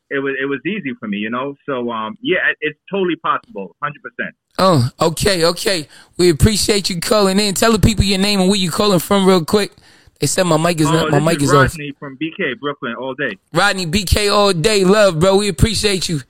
[0.09, 1.55] it was it was easy for me, you know.
[1.65, 4.35] So um, yeah, it's totally possible, hundred percent.
[4.59, 5.87] Oh, okay, okay.
[6.17, 7.55] We appreciate you calling in.
[7.55, 9.73] Tell the people your name and where you calling from, real quick.
[10.19, 11.11] They said my mic is oh, not.
[11.11, 11.97] My mic is, is Rodney off.
[11.97, 13.37] from BK Brooklyn all day.
[13.53, 15.37] Rodney BK all day, love, bro.
[15.37, 16.21] We appreciate you.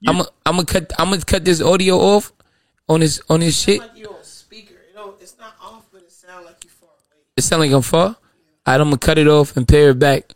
[0.00, 0.10] Yeah.
[0.10, 0.92] I'm I'm gonna cut.
[0.98, 2.32] I'm gonna cut this audio off
[2.88, 3.80] on this on this shit.
[3.80, 4.74] Like you on speaker.
[4.88, 7.22] You know, it's not off, but it sounds like you far away.
[7.36, 8.16] It sound like I'm far.
[8.64, 10.32] I'm gonna cut it off and pair it back,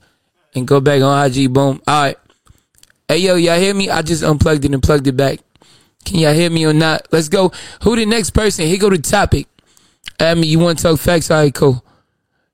[0.54, 1.50] and go back on IG.
[1.50, 1.80] Boom.
[1.86, 2.16] All right.
[3.08, 3.88] Hey yo, y'all hear me?
[3.88, 5.40] I just unplugged it and plugged it back.
[6.04, 7.06] Can y'all hear me or not?
[7.10, 7.52] Let's go.
[7.82, 8.66] Who the next person?
[8.66, 9.48] Here go the topic.
[10.18, 10.48] Add me.
[10.48, 11.30] You want to talk facts?
[11.30, 11.82] All right, cool.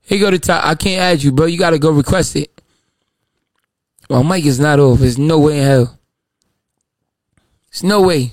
[0.02, 0.64] Here go the top.
[0.64, 1.46] I can't add you, bro.
[1.46, 2.50] You gotta go request it.
[4.09, 5.00] My mic is not off.
[5.00, 5.98] There's no way in hell.
[7.72, 8.32] There's no way.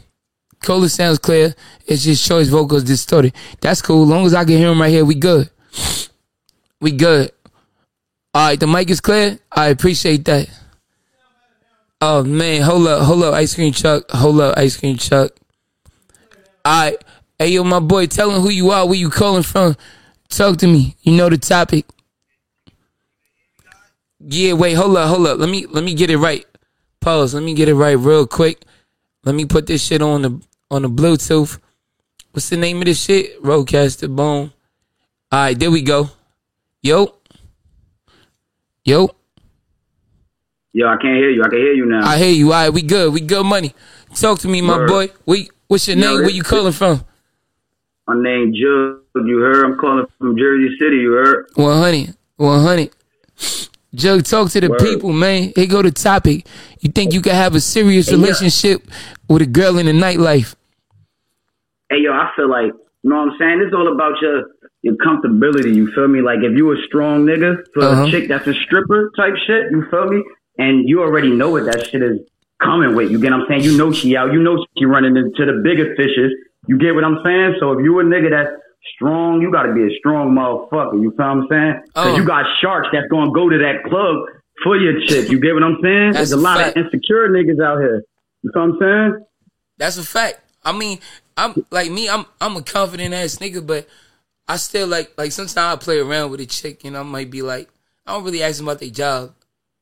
[0.62, 1.56] Cola sounds clear.
[1.88, 3.34] It's just choice vocals distorted.
[3.62, 4.04] That's cool.
[4.04, 5.50] As long as I can hear him right here, we good.
[6.80, 7.32] We good.
[8.34, 9.40] All right, the mic is clear.
[9.52, 10.50] I appreciate that.
[12.02, 15.32] Oh man, hold up, hold up, ice cream chuck, hold up, ice cream chuck.
[16.66, 17.02] Alright.
[17.40, 19.76] Hey yo, my boy, tell him who you are, where you calling from.
[20.30, 20.96] Talk to me.
[21.02, 21.86] You know the topic.
[24.20, 25.40] Yeah, wait, hold up, hold up.
[25.40, 26.46] Let me let me get it right.
[27.02, 27.36] Pause.
[27.36, 28.64] Let me get it right real quick.
[29.26, 31.60] Let me put this shit on the on the Bluetooth.
[32.32, 33.42] What's the name of this shit?
[33.44, 34.14] Rodecaster
[35.34, 35.40] Boom.
[35.40, 36.10] Alright, there we go.
[36.84, 37.16] Yo.
[38.86, 39.10] Yo.
[40.74, 41.42] Yo, I can't hear you.
[41.44, 42.08] I can hear you now.
[42.08, 42.52] I hear you.
[42.54, 43.14] All right, we good.
[43.14, 43.74] We good money.
[44.14, 44.88] Talk to me, my Word.
[44.88, 45.10] boy.
[45.26, 46.22] We, what's your name?
[46.22, 47.04] Where you calling from?
[48.08, 49.00] My name Jude.
[49.16, 49.66] You heard?
[49.66, 50.98] I'm calling from Jersey City.
[50.98, 51.48] You heard?
[51.56, 52.16] One hundred.
[52.36, 52.92] One hundred.
[53.96, 54.80] Jug, talk to the Word.
[54.80, 55.52] people, man.
[55.56, 56.48] Here go the topic.
[56.82, 58.82] You think you can have a serious Hey, relationship
[59.30, 60.56] with a girl in the nightlife?
[61.90, 63.62] Hey yo, I feel like you know what I'm saying.
[63.66, 64.44] It's all about your
[64.84, 65.74] your comfortability.
[65.76, 66.22] You feel me?
[66.22, 68.04] Like if you a strong nigga for Uh-huh.
[68.06, 69.72] a chick that's a stripper type shit.
[69.72, 70.24] You feel me?
[70.60, 72.20] And you already know what that shit is
[72.62, 73.10] coming with.
[73.12, 73.64] You get what I'm saying?
[73.64, 74.32] You know she out.
[74.34, 76.32] You know she running into the bigger fishes.
[76.68, 77.56] You get what I'm saying?
[77.60, 78.52] So if you a nigga that's
[78.96, 81.02] strong, you got to be a strong motherfucker.
[81.02, 81.74] You feel what I'm saying?
[81.96, 82.16] Cause Oh.
[82.18, 84.16] you got sharks that's gonna go to that club
[84.64, 85.30] for your chick.
[85.32, 86.12] You get what I'm saying?
[86.14, 86.78] That's There's a a lot fact.
[86.78, 88.04] of insecure niggas out here.
[88.44, 89.26] You feel what I'm saying?
[89.78, 90.40] That's a fact.
[90.64, 91.00] I mean,
[91.36, 92.08] I'm like me.
[92.10, 93.88] I'm I'm a confident ass nigga, but
[94.48, 97.42] I still like like sometimes I play around with a chick, and I might be
[97.42, 97.70] like,
[98.06, 99.34] I don't really ask them about their job.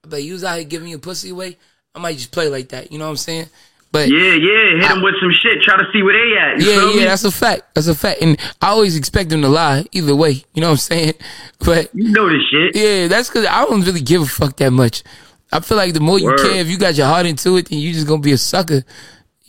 [0.03, 1.57] But you was out here giving your pussy away.
[1.93, 2.91] I might just play like that.
[2.91, 3.47] You know what I'm saying?
[3.91, 4.79] But Yeah, yeah.
[4.79, 5.61] Hit them with some shit.
[5.61, 6.61] Try to see where they at.
[6.61, 7.03] You yeah, yeah, me?
[7.05, 7.75] that's a fact.
[7.75, 8.21] That's a fact.
[8.21, 10.43] And I always expect them to lie either way.
[10.53, 11.13] You know what I'm saying?
[11.59, 12.75] But You know this shit.
[12.75, 15.03] yeah, that's because I don't really give a fuck that much.
[15.51, 16.39] I feel like the more you Word.
[16.39, 18.83] care, if you got your heart into it, then you just gonna be a sucker.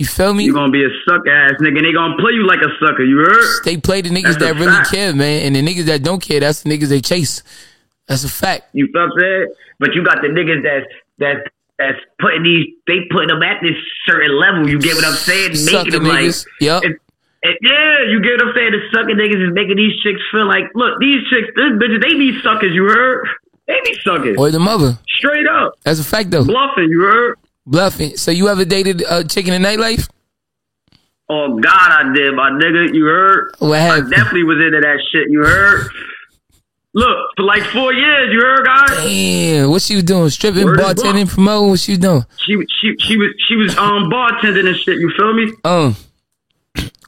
[0.03, 0.43] You feel me?
[0.45, 1.79] You gonna be a suck ass nigga.
[1.79, 3.05] and They gonna play you like a sucker.
[3.05, 3.65] You heard?
[3.65, 4.91] They play the niggas That's that really fact.
[4.91, 7.43] care, man, and the niggas that don't care, that's the niggas they chase.
[8.09, 8.71] That's a fact.
[8.73, 9.47] You feel what I'm saying?
[9.79, 10.87] But you got the niggas that's
[11.19, 11.41] that's
[11.79, 12.67] that's putting these.
[12.89, 13.77] They putting them at this
[14.09, 14.69] certain level.
[14.69, 15.55] You get what I'm saying?
[15.55, 16.25] Sucker Making them like.
[16.27, 16.47] niggas.
[16.61, 16.83] Yup.
[16.83, 16.97] And,
[17.45, 18.73] and yeah, you get what I'm saying?
[18.73, 22.15] The sucking niggas is making these chicks feel like, look, these chicks, these bitches, they
[22.19, 22.75] be suckers.
[22.75, 23.27] You heard?
[23.69, 24.37] They be suckers.
[24.37, 24.99] Or the mother.
[25.09, 26.45] Straight up That's a fact though.
[26.45, 26.89] bluffing.
[26.91, 27.39] You heard?
[27.67, 28.17] Bluffing.
[28.17, 30.09] So you ever dated a chick in the nightlife?
[31.29, 32.95] Oh God, I did, my nigga.
[32.95, 33.55] You heard?
[33.59, 35.31] What I definitely was into that shit.
[35.31, 35.89] You heard?
[36.95, 38.91] Look, for like four years, you heard, guys.
[38.91, 40.29] Damn, what she was doing?
[40.29, 41.71] Stripping, Word bartending, promoting?
[41.71, 42.27] What she was doing?
[42.45, 44.99] She she she was she was um bartending and shit.
[44.99, 45.53] You feel me?
[45.65, 45.97] Um,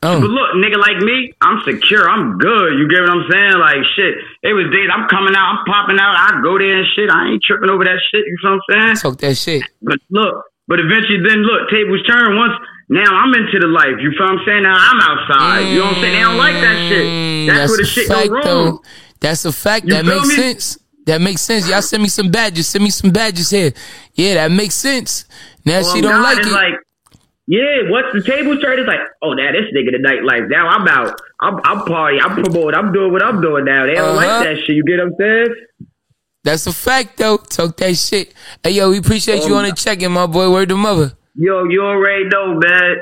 [0.05, 2.05] But um, look, nigga like me, I'm secure.
[2.09, 2.77] I'm good.
[2.77, 3.57] You get what I'm saying?
[3.57, 4.15] Like shit.
[4.45, 4.93] It was days.
[4.93, 5.57] I'm coming out.
[5.57, 6.13] I'm popping out.
[6.13, 7.09] I go there and shit.
[7.09, 8.21] I ain't tripping over that shit.
[8.29, 8.97] You feel what I'm saying?
[9.01, 9.65] talk that shit.
[9.81, 12.37] But look, but eventually, then look, tables turn.
[12.37, 12.53] Once
[12.93, 13.97] now, I'm into the life.
[13.97, 14.63] You feel what I'm saying?
[14.63, 15.61] Now I'm outside.
[15.73, 16.13] You know what I'm saying?
[16.13, 17.07] They don't like that shit.
[17.09, 18.43] Mm, That's, where the a shit fact, go wrong.
[18.45, 18.83] though.
[19.21, 19.87] That's a fact.
[19.87, 20.35] You that makes me?
[20.37, 20.79] sense.
[21.07, 21.69] That makes sense.
[21.69, 22.69] Y'all send me some badges.
[22.69, 23.73] Send me some badges here.
[24.15, 25.25] Yeah, that makes sense.
[25.65, 26.53] Now Well, she don't God like it.
[26.53, 26.75] like,
[27.47, 28.79] yeah, what's the table turn?
[28.79, 30.49] It's like, oh, now this nigga the nightlife.
[30.49, 31.21] Now I'm out.
[31.41, 32.19] I'm, I'm party.
[32.21, 32.75] I'm promoting.
[32.79, 33.87] I'm doing what I'm doing now.
[33.87, 34.17] They don't Uh-huh.
[34.17, 34.77] like that shit.
[34.77, 35.55] You get what I'm saying?
[36.45, 37.39] That's a fact, though.
[37.39, 38.35] Talk that shit.
[38.63, 40.51] Hey, yo, we appreciate you Um, on the check-in, my boy.
[40.51, 41.13] Word to mother.
[41.35, 42.97] Yo, you already know, man.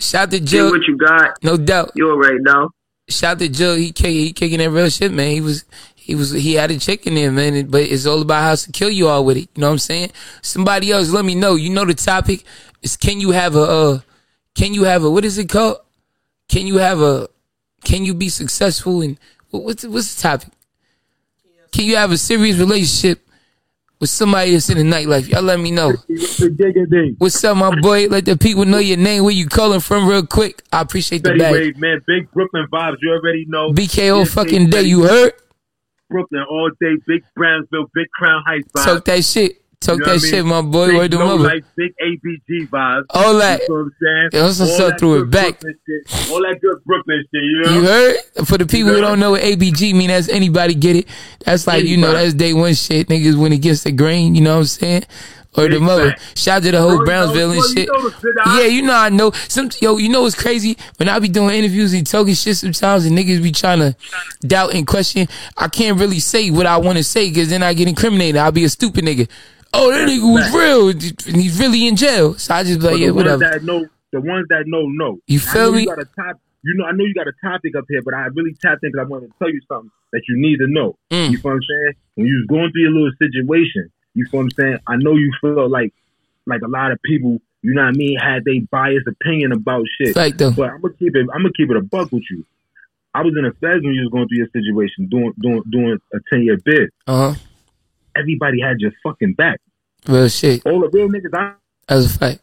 [0.00, 0.70] Shout to Jill.
[0.70, 1.36] what you got.
[1.42, 1.92] No doubt.
[1.94, 2.70] You already know.
[3.08, 3.74] Shout to Jill.
[3.76, 5.30] He kick, he kicking that real shit, man.
[5.30, 5.64] He was
[6.04, 7.66] he was he had a chick in there, man.
[7.68, 9.48] But it's all about how to kill you all with it.
[9.54, 10.10] You know what I'm saying?
[10.42, 11.54] Somebody else, let me know.
[11.54, 12.44] You know the topic
[12.82, 14.00] is can you have a uh
[14.54, 15.78] can you have a what is it called?
[16.46, 17.28] Can you have a
[17.84, 19.16] can you be successful in
[19.48, 20.50] what, what's the, what's the topic?
[21.72, 23.26] Can you have a serious relationship
[23.98, 25.26] with somebody that's in the nightlife?
[25.30, 25.94] Y'all let me know.
[27.16, 28.08] What's up, my boy?
[28.08, 30.62] Let the people know your name, where you calling from, real quick.
[30.70, 31.52] I appreciate the bag.
[31.54, 32.02] Wave, man.
[32.06, 32.96] Big Brooklyn vibes.
[33.00, 33.72] You already know.
[33.72, 34.82] BKO fucking day.
[34.82, 35.32] You heard?
[36.10, 36.94] Brooklyn all day.
[37.06, 37.90] Big Brownsville.
[37.94, 38.84] Big Crown Heights vibes.
[38.84, 39.60] Talk that shit.
[39.80, 40.32] Talk You know that what I mean?
[40.32, 40.86] shit, my boy.
[40.86, 41.48] Big Word low mother.
[41.48, 43.04] life, big ABG vibes.
[43.10, 43.60] All that.
[43.60, 44.28] You know what I'm saying?
[44.32, 45.60] Just All that through it back.
[45.60, 46.30] Shit.
[46.30, 47.42] All that good Brooklyn shit.
[47.42, 47.70] You know?
[47.74, 48.46] You heard?
[48.46, 51.08] For the people who don't know what ABG mean, that's anybody get it.
[51.44, 53.08] That's like, you know, that's day one shit.
[53.08, 55.04] Niggas when it gets the grain, you know what I'm saying?
[55.56, 56.16] Or the mother.
[56.34, 57.88] Shout to the whole Bro, know- Brownsville and bro, you shit.
[57.88, 59.30] know shit, Yeah, you know I know.
[59.48, 60.76] Some yo, you know what's crazy?
[60.96, 63.96] When I be doing interviews and talking shit sometimes and niggas be trying to
[64.40, 67.72] doubt and question, I can't really say what I want to say because then I
[67.74, 68.36] get incriminated.
[68.36, 69.28] I'll be a stupid nigga.
[69.72, 72.34] Oh, that nigga was real and he's really in jail.
[72.34, 73.38] So I just be like, yeah, whatever.
[73.38, 75.18] that know, the ones that know, know.
[75.26, 75.82] You feel me?
[75.82, 76.40] You got a top.
[76.66, 78.90] You know, I know you got a topic up here, but I really tapped in
[78.90, 80.96] because I wanted to tell you something that you need to know.
[81.12, 81.30] Mm.
[81.30, 81.92] You feel what I'm saying?
[82.14, 84.78] When you was going through your little situation, you feel what I'm saying?
[84.86, 85.92] I know you feel like,
[86.46, 89.84] like a lot of people, you know what I mean, had they biased opinion about
[89.98, 90.14] shit.
[90.14, 90.52] Fact though.
[90.52, 91.26] But I'm gonna keep it.
[91.32, 92.44] I'm gonna keep it a buck with you.
[93.14, 95.98] I was in a feds when you was going through your situation, doing doing doing
[96.12, 96.90] a ten year bid.
[97.06, 97.40] Uh huh.
[98.16, 99.60] Everybody had your fucking back.
[100.06, 100.64] Real shit.
[100.66, 101.54] All the real niggas, I,
[101.88, 102.40] That's a fact.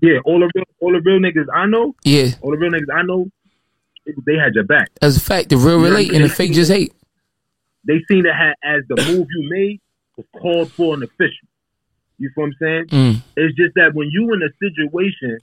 [0.00, 2.92] yeah, all the real, all the real niggas I know, Yeah, all the real niggas
[2.92, 3.30] I know,
[4.26, 4.90] they, had your back.
[5.00, 5.48] As a fact.
[5.48, 6.92] The real relate and the fake just hate.
[7.86, 9.80] They seen it ha- as the move you made
[10.16, 11.48] was called for an official.
[12.18, 12.86] You feel what I'm saying?
[12.86, 13.22] Mm.
[13.36, 15.38] It's just that when you in a situation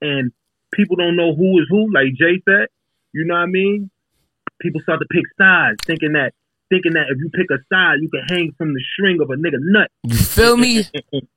[0.00, 0.32] and
[0.72, 2.68] people don't know who is who, like Jay said,
[3.12, 3.90] you know what I mean?
[4.60, 6.32] People start to pick sides, thinking that
[6.70, 9.34] thinking that if you pick a side, you can hang from the string of a
[9.34, 10.84] nigga nut You feel me?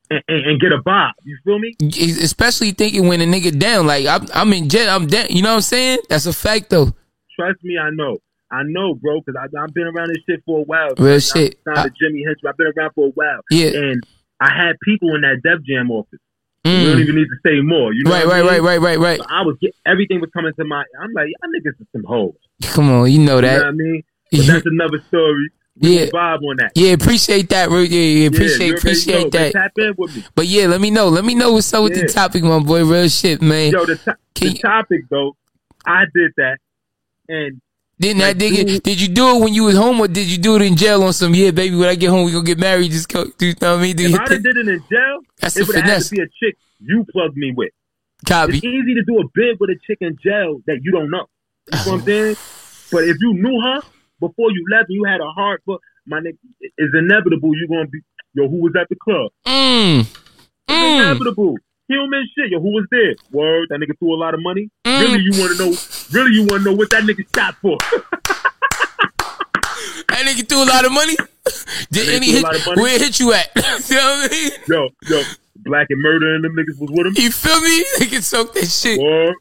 [0.09, 1.15] and, and, and get a bob.
[1.23, 1.73] You feel me?
[1.81, 5.27] Especially thinking when a nigga down, like I'm, I'm in jail, I'm down.
[5.29, 5.99] You know what I'm saying?
[6.09, 6.91] That's a fact though.
[7.39, 8.17] Trust me, I know.
[8.51, 10.89] I know, bro, because I've been around this shit for a while.
[10.97, 11.59] Real shit.
[11.67, 12.47] I'm I, Jimmy Hench.
[12.47, 13.39] I've been around for a while.
[13.49, 13.69] Yeah.
[13.69, 14.03] And
[14.41, 16.19] I had people in that Def Jam office.
[16.65, 16.79] Mm.
[16.79, 17.93] We don't even need to say more.
[17.93, 19.19] You know right, right, right, right, right, right.
[19.19, 20.83] So I was get, everything was coming to my.
[21.01, 22.35] I'm like, y'all niggas is some hoes.
[22.73, 23.53] Come on, you know that.
[23.53, 24.03] You know what I mean?
[24.31, 25.49] But that's another story.
[25.77, 26.05] We yeah.
[26.07, 26.73] vibe on that.
[26.75, 27.71] Yeah, appreciate that.
[27.71, 29.53] Yeah, yeah appreciate yeah, appreciate that.
[29.53, 30.23] Tap in with me.
[30.35, 31.07] But yeah, let me know.
[31.09, 32.85] Let me know what's up with the topic, my boy.
[32.85, 33.71] Real shit, man.
[33.71, 35.35] Yo, the, to- the topic though,
[35.85, 36.57] I did that,
[37.27, 37.59] and
[38.01, 40.39] didn't like, that did, did you do it when you was home or did you
[40.39, 42.57] do it in jail on some yeah baby when I get home we gonna get
[42.57, 43.99] married just go do you know what I mean?
[43.99, 47.05] if I did it in jail, that's it would have to be a chick you
[47.11, 47.69] plugged me with.
[48.25, 48.57] Copy.
[48.57, 51.25] It's easy to do a bid with a chick in jail that you don't know.
[51.71, 52.35] You know what I'm saying?
[52.91, 53.81] But if you knew her
[54.19, 57.87] before you left and you had a heart for my nigga, it's inevitable you're gonna
[57.87, 58.01] be
[58.33, 59.31] yo, who was at the club?
[59.45, 60.01] Mm.
[60.01, 60.11] It's
[60.67, 61.01] mm.
[61.01, 61.55] inevitable
[61.87, 62.51] human shit.
[62.51, 63.15] Yo, who was there?
[63.31, 64.69] Word, that nigga threw a lot of money.
[64.85, 65.01] Mm.
[65.01, 65.77] Really, you want to know?
[66.11, 67.77] Really, you want to know what that nigga shot for?
[70.09, 71.15] that nigga threw a lot of money.
[71.91, 72.45] Did any hit?
[72.75, 73.51] Where hit you at?
[73.55, 74.51] you know what I mean?
[74.67, 75.23] Yo, yo,
[75.55, 77.13] black and murder and them niggas was with him.
[77.15, 77.85] You feel me?
[77.99, 78.99] They Niggas soak that shit.
[78.99, 79.35] Word.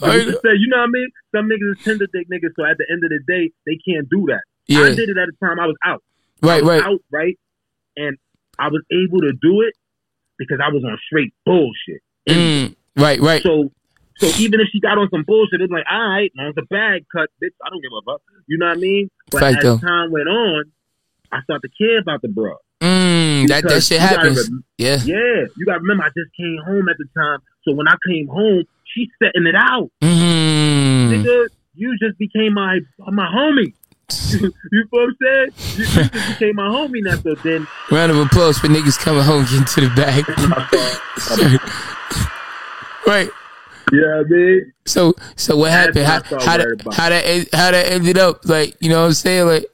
[0.00, 1.08] Say, you know what I mean?
[1.34, 4.08] Some niggas is tender dick niggas, so at the end of the day, they can't
[4.08, 4.42] do that.
[4.66, 4.82] Yeah.
[4.82, 6.02] I did it at the time I was out.
[6.42, 6.82] Right, was right.
[6.82, 7.38] Out, right?
[7.96, 8.16] And
[8.58, 9.74] I was able to do it
[10.38, 12.02] because I was on straight bullshit.
[12.28, 13.42] Mm, right, right.
[13.42, 13.70] So,
[14.18, 17.04] so even if she got on some bullshit, it's like, all right, on the bag
[17.14, 17.54] cut, bitch.
[17.64, 18.22] I don't give a fuck.
[18.46, 19.10] You know what I mean?
[19.30, 19.78] But Fact, as though.
[19.78, 20.64] time went on,
[21.32, 22.54] I started to care about the bro.
[22.80, 24.48] Mm, that that shit happens.
[24.76, 25.46] Yeah, yeah.
[25.56, 28.64] You gotta remember, I just came home at the time, so when I came home,
[28.84, 29.90] she's setting it out.
[30.00, 31.10] Mm.
[31.10, 33.74] Nigga, you just became my my homie.
[34.32, 34.50] you know
[34.88, 35.50] what I'm saying?
[35.76, 37.16] You, you just became my homie now.
[37.16, 40.26] So then, round of applause for niggas coming home getting to the bag.
[43.06, 43.28] right.
[43.92, 44.72] Yeah, I mean.
[44.86, 46.06] So, so what happened?
[46.06, 48.46] How, how that how that how that ended up?
[48.46, 49.46] Like, you know what I'm saying?
[49.46, 49.66] Like,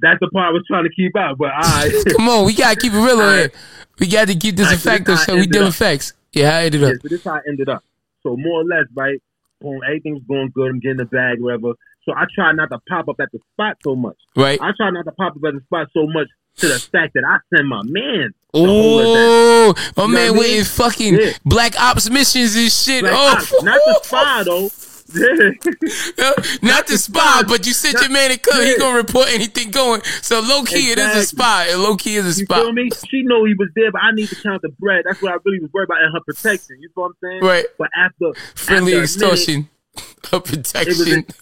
[0.00, 1.38] that's the part I was trying to keep out.
[1.38, 3.50] But I come on, we gotta keep it real here.
[3.98, 6.12] We got to keep this right, effective, so, so we deal effects.
[6.32, 6.90] Yeah, how I ended up.
[6.90, 7.84] Yeah, so this how I ended up.
[8.22, 9.20] So more or less, right?
[9.60, 10.70] Boom, everything's going good.
[10.70, 11.74] I'm getting the bag, whatever.
[12.04, 14.16] So I try not to pop up at the spot so much.
[14.36, 14.60] Right.
[14.60, 17.24] I try not to pop up at the spot so much to the fact that
[17.26, 18.34] I send my man.
[18.54, 21.32] Oh, my man with his fucking yeah.
[21.44, 23.02] black ops missions and shit.
[23.02, 23.62] Black oh, ops.
[23.62, 24.70] not the spy though.
[25.14, 28.62] Uh, not the spy, but you sent your man to come.
[28.62, 28.68] Yeah.
[28.68, 30.02] He gonna report anything going.
[30.22, 30.92] So low key, exactly.
[30.92, 31.74] it is a spy.
[31.74, 32.58] Low key is a spy.
[32.58, 32.90] You feel me?
[33.08, 35.04] She know he was there, but I need to count the bread.
[35.06, 36.78] That's what I really was worried about in her protection.
[36.80, 37.42] You know what I'm saying?
[37.42, 37.66] Right.
[37.76, 41.18] But after friendly after extortion, minute, her protection.
[41.18, 41.41] It was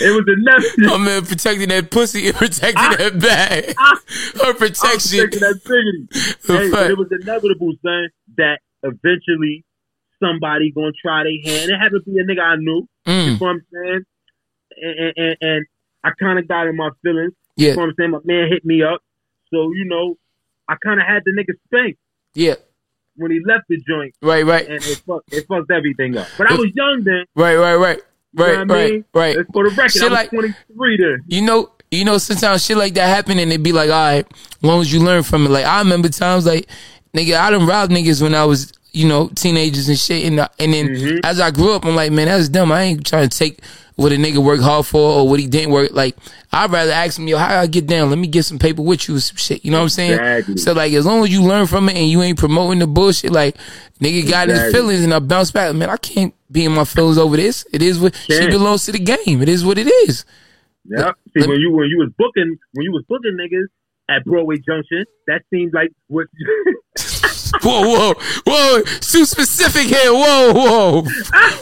[0.00, 0.64] enough.
[0.78, 3.74] My man protecting that pussy and protecting I, that bag.
[3.78, 3.98] I,
[4.44, 5.30] Her protection.
[5.30, 6.72] protecting that dignity.
[6.76, 9.64] hey, it was inevitable, son, that eventually
[10.22, 11.70] somebody gonna try their hand.
[11.70, 12.88] It had to be a nigga I knew.
[13.06, 13.24] Mm.
[13.24, 14.04] You know what I'm saying?
[14.80, 15.66] And, and, and
[16.04, 17.32] I kind of got in my feelings.
[17.56, 17.70] Yeah.
[17.70, 18.10] You know what I'm saying?
[18.10, 19.02] My man hit me up.
[19.52, 20.16] So, you know,
[20.68, 21.98] I kind of had the nigga spanked.
[22.34, 22.54] Yeah.
[23.16, 24.14] When he left the joint.
[24.22, 24.64] Right, right.
[24.68, 26.28] And it fucked, it fucked everything up.
[26.36, 27.24] But I was young then.
[27.34, 28.00] Right, right, right.
[28.34, 29.04] Right, right, I mean?
[29.14, 29.36] right.
[29.52, 31.24] For the record, shit I was like, 23 then.
[31.26, 34.26] You know, you know, sometimes shit like that happen and it be like, all right,
[34.30, 35.50] as long as you learn from it.
[35.50, 36.68] Like, I remember times like,
[37.14, 40.26] nigga, I done robbed niggas when I was, you know, teenagers and shit.
[40.26, 41.18] And, and then mm-hmm.
[41.22, 42.72] as I grew up, I'm like, man, that's dumb.
[42.72, 43.60] I ain't trying to take
[43.94, 45.92] what a nigga worked hard for or what he didn't work.
[45.92, 46.16] Like,
[46.52, 48.10] I'd rather ask him, yo, how I get down?
[48.10, 49.64] Let me get some paper with you or some shit.
[49.64, 50.12] You know what I'm saying?
[50.14, 50.56] Exactly.
[50.56, 53.30] So, like, as long as you learn from it and you ain't promoting the bullshit,
[53.30, 53.56] like,
[54.00, 54.54] nigga got exactly.
[54.54, 55.72] his feelings and I bounce back.
[55.76, 57.64] Man, I can't be in my feelings over this.
[57.72, 59.42] It is what she belongs to the game.
[59.42, 60.24] It is what it is.
[60.84, 61.12] Yeah.
[61.36, 63.66] See, when you when you was booking when you was booking niggas
[64.08, 66.26] at Broadway Junction, that seemed like what.
[67.62, 68.14] whoa, whoa,
[68.46, 68.82] whoa!
[68.82, 70.12] Too specific here.
[70.12, 71.02] Whoa, whoa,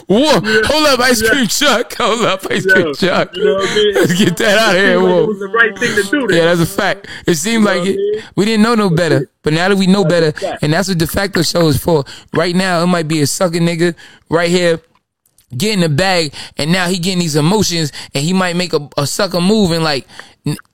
[0.07, 0.39] whoa!
[0.65, 1.93] Hold up, ice cream truck.
[1.95, 3.35] Hold up, ice cream truck.
[3.35, 3.95] You know what I mean?
[3.95, 5.01] Let's get that out of here.
[5.01, 5.23] Whoa!
[5.23, 6.35] It was the right thing to do.
[6.35, 7.07] Yeah, that's a fact.
[7.25, 10.33] It seemed like it, we didn't know no better, but now that we know better,
[10.61, 12.03] and that's what de facto show is for.
[12.33, 13.95] Right now, it might be a sucker nigga
[14.29, 14.79] right here
[15.55, 19.07] getting the bag and now he getting these emotions and he might make a, a
[19.07, 20.05] sucker move and like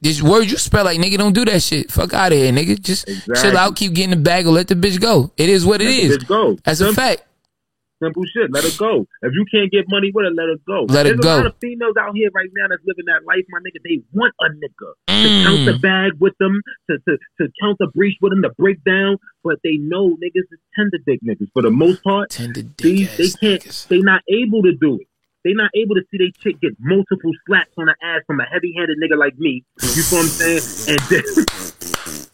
[0.01, 1.91] this word you spell like nigga don't do that shit.
[1.91, 2.79] Fuck out of here, nigga.
[2.79, 3.35] Just exactly.
[3.41, 5.31] chill out, keep getting the bag or let the bitch go.
[5.37, 6.17] It is what it let is.
[6.17, 6.57] Bitch go.
[6.63, 6.93] That's Simple.
[6.93, 7.23] a fact.
[8.03, 8.51] Simple shit.
[8.51, 9.07] Let her go.
[9.21, 10.83] If you can't get money with her, let her go.
[10.91, 11.35] Let There's her go.
[11.35, 13.79] a lot of females out here right now that's living that life, my nigga.
[13.83, 15.23] They want a nigga mm.
[15.23, 18.51] to count the bag with them, to, to, to count the breach with them, to
[18.59, 19.17] break down.
[19.43, 22.31] But they know niggas is tender dick niggas for the most part.
[22.31, 23.63] Tender dick these, they can't.
[23.63, 23.87] Niggas.
[23.87, 25.07] They not able to do it.
[25.43, 28.45] They not able to see they chick get multiple slaps on the ass from a
[28.45, 29.65] heavy-handed nigga like me.
[29.81, 30.63] You know what I'm saying?
[30.87, 32.25] And then,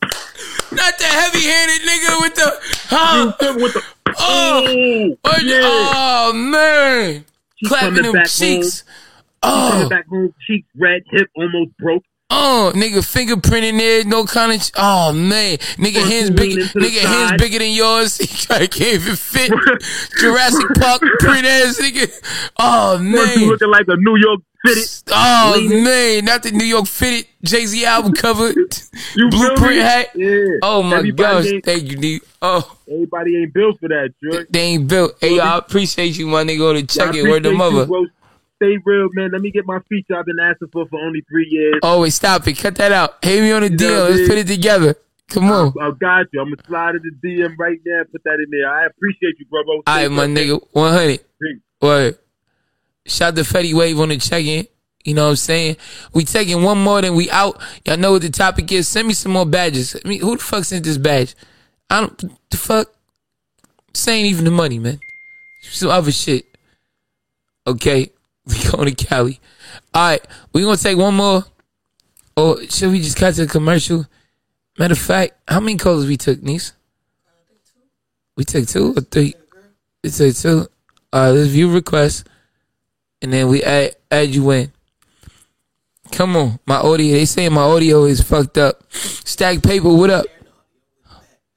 [0.72, 2.60] not the heavy-handed nigga with the
[2.90, 3.34] huh?
[3.58, 3.84] with the
[4.18, 5.60] oh, oh, oh, yeah.
[5.64, 7.26] oh man.
[7.56, 8.82] She clapping them cheeks.
[8.82, 8.88] home.
[8.88, 8.94] She
[9.42, 12.04] Oh, coming back home, cheeks red, hip almost broke.
[12.30, 14.70] oh, nigga, fingerprinting there, no kind of.
[14.76, 17.40] Oh man, nigga, hands she big, leaning to the nigga, hands side.
[17.40, 18.20] bigger than yours.
[18.50, 19.50] I can't even fit.
[20.20, 22.52] Jurassic Park print ass nigga.
[22.60, 23.48] Oh she man.
[23.48, 25.04] looking like a New York fitted.
[25.12, 28.54] Oh man, not the New York fitted Jay Z album cover,
[29.16, 30.10] blueprint hat.
[30.16, 30.46] Yeah.
[30.62, 32.22] Oh my Everybody gosh, thank you, D.
[32.42, 34.48] Oh, everybody ain't built for that, George.
[34.50, 35.18] they ain't built.
[35.20, 36.60] Hey, I appreciate you, my nigga.
[36.60, 37.24] Go to check it.
[37.24, 37.82] Word the mother.
[37.82, 38.06] you, bro.
[38.58, 39.32] Stay real, man.
[39.32, 41.76] Let me get my feature I've been asking for for only three years.
[41.82, 42.54] Oh wait, stop it.
[42.54, 43.24] Cut that out.
[43.24, 44.10] Hit me on the deal.
[44.10, 44.96] Let's put it together.
[45.30, 45.74] Come on.
[45.80, 46.42] I got you.
[46.42, 48.02] I'm gonna slide in the DM right now.
[48.12, 48.70] Put that in there.
[48.70, 49.64] I appreciate you, bro.
[49.64, 49.76] bro.
[49.76, 50.60] All right, my nigga.
[50.72, 51.20] 100.
[51.82, 52.18] Word.
[53.06, 54.68] Shout to Fetty Wave on the check-in.
[55.06, 55.78] You know what I'm saying?
[56.14, 57.62] We taking one more, than we out.
[57.86, 58.88] Y'all know what the topic is.
[58.88, 59.96] Send me some more badges.
[59.96, 61.36] I mean, who the fuck sent this badge?
[61.90, 62.50] I don't.
[62.50, 62.94] The fuck?
[63.94, 65.00] This ain't even the money, man.
[65.62, 66.46] Some other shit.
[67.66, 68.12] Okay,
[68.46, 69.40] we going to Cali.
[69.94, 71.44] All right, we gonna take one more.
[72.36, 74.06] Or should we just cut to the commercial?
[74.78, 76.74] Matter of fact, how many calls we took, niece?
[78.38, 79.34] We took two or three.
[80.04, 80.68] We took two.
[81.12, 82.24] All right, let's view requests,
[83.22, 84.72] and then we add add you in.
[86.12, 87.14] Come on, my audio.
[87.14, 88.82] They saying my audio is fucked up.
[88.92, 90.26] Stack paper, what up?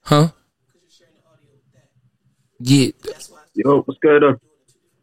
[0.02, 0.28] Huh?
[2.58, 2.90] Yeah.
[3.54, 4.22] Yo, what's good?
[4.22, 4.40] On?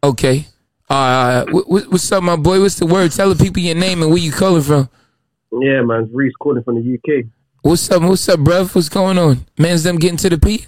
[0.02, 0.46] Okay.
[0.88, 1.38] All right.
[1.38, 1.52] All right.
[1.52, 2.60] What, what, what's up, my boy?
[2.60, 3.12] What's the word?
[3.12, 4.88] Tell the people your name and where you calling from.
[5.52, 6.08] Yeah, man.
[6.12, 7.26] Reese calling from the UK.
[7.62, 8.02] What's up?
[8.02, 8.74] What's up, bruv?
[8.74, 9.46] What's going on?
[9.58, 10.66] Man's them getting to the P.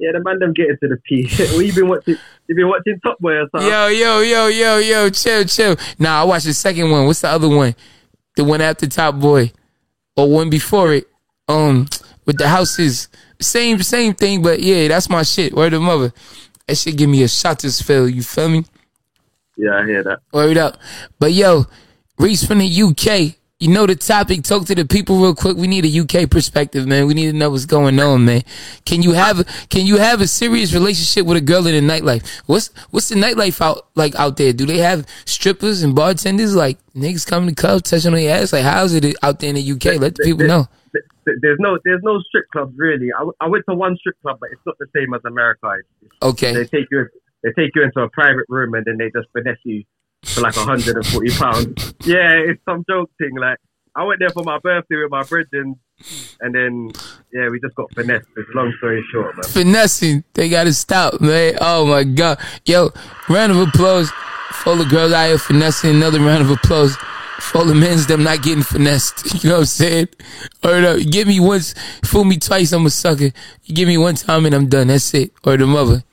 [0.00, 1.28] Yeah, the man them getting to the P.
[1.54, 2.16] what you been watching?
[2.46, 3.68] You been watching Top Boy or something?
[3.68, 5.76] Yo, yo, yo, yo, yo, chill, chill.
[5.98, 7.04] Nah, I watched the second one.
[7.04, 7.74] What's the other one?
[8.34, 9.52] The one after Top Boy,
[10.16, 11.06] or one before it?
[11.48, 11.86] Um,
[12.24, 13.08] with the houses,
[13.42, 14.40] same, same thing.
[14.42, 15.52] But yeah, that's my shit.
[15.52, 16.14] Word of mother.
[16.66, 18.08] That shit give me a shot to feel.
[18.08, 18.64] You feel me?
[19.58, 20.20] Yeah, I hear that.
[20.32, 20.78] Word up.
[21.18, 21.66] But yo,
[22.18, 23.36] Reese from the UK.
[23.60, 24.42] You know the topic.
[24.42, 25.54] Talk to the people real quick.
[25.58, 27.06] We need a UK perspective, man.
[27.06, 28.42] We need to know what's going on, man.
[28.86, 32.26] Can you have can you have a serious relationship with a girl in the nightlife?
[32.46, 34.54] What's what's the nightlife out like out there?
[34.54, 36.56] Do they have strippers and bartenders?
[36.56, 38.52] Like niggas coming to clubs, touching on your ass?
[38.54, 40.00] Like how's it out there in the UK?
[40.00, 40.66] Let the people know.
[41.42, 43.10] There's no there's no strip clubs really.
[43.12, 45.66] I, I went to one strip club, but it's not the same as America.
[46.02, 46.54] It's- Okay.
[46.54, 47.06] They take you
[47.44, 49.84] they take you into a private room and then they just finesse you
[50.24, 51.94] for like 140 pounds.
[52.04, 53.34] Yeah, it's some joke thing.
[53.36, 53.58] Like
[53.96, 55.76] I went there for my birthday with my brethren,
[56.40, 56.90] and then
[57.32, 58.26] yeah, we just got finessed.
[58.36, 59.44] It's long story short, man.
[59.44, 60.24] finessing.
[60.34, 61.56] They gotta stop, man.
[61.60, 62.38] Oh my god.
[62.64, 62.90] Yo,
[63.28, 64.10] round of applause
[64.52, 65.90] for the girls out here finessing.
[65.96, 66.96] Another round of applause
[67.40, 69.34] for the men's them not getting finessed.
[69.42, 70.08] You know what I'm saying?
[70.62, 73.32] Or no, give me once, fool me twice, I'm a sucker.
[73.64, 74.88] You give me one time and I'm done.
[74.88, 75.32] That's it.
[75.44, 76.04] Or the mother.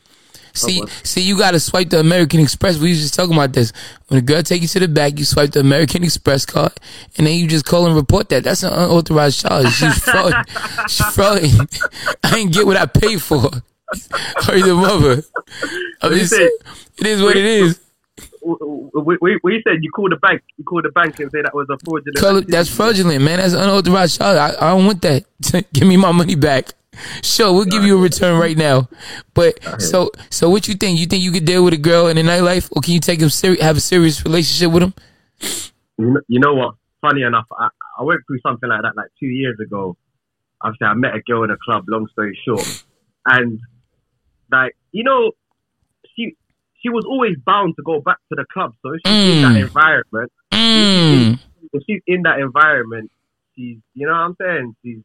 [0.57, 2.77] See, see, you gotta swipe the American Express.
[2.77, 3.71] We was just talking about this.
[4.07, 6.73] When a girl take you to the back, you swipe the American Express card,
[7.17, 8.43] and then you just call and report that.
[8.43, 9.71] That's an unauthorized charge.
[9.73, 10.33] She's fraud.
[10.89, 12.17] She's frauding.
[12.23, 13.49] I ain't get what I paid for.
[14.49, 15.23] or the mother.
[16.01, 16.49] I'm just, say?
[16.99, 17.79] it is what it is.
[18.43, 21.53] We, we, we said you called the bank, you called the bank and say that
[21.53, 22.17] was a fraudulent.
[22.17, 23.39] Call that's fraudulent, man.
[23.39, 24.37] That's unauthorized charge.
[24.37, 25.23] I, I don't want that.
[25.71, 26.73] Give me my money back.
[27.23, 28.87] Sure, we'll give you a return right now.
[29.33, 30.99] But so so what you think?
[30.99, 33.19] You think you could deal with a girl in the nightlife, or can you take
[33.21, 34.93] him seri- have a serious relationship with him?
[35.97, 36.75] You know, you know what?
[37.01, 37.69] Funny enough, I,
[37.99, 39.95] I went through something like that like two years ago.
[40.61, 41.85] Obviously, I met a girl in a club.
[41.87, 42.83] Long story short,
[43.25, 43.59] and
[44.51, 45.31] like you know,
[46.15, 46.35] she
[46.81, 48.73] she was always bound to go back to the club.
[48.81, 49.61] So if she's in that Mm.
[49.61, 51.39] environment, Mm.
[51.73, 53.11] if she's in that environment,
[53.55, 54.75] she's you know what I'm saying.
[54.83, 54.99] She's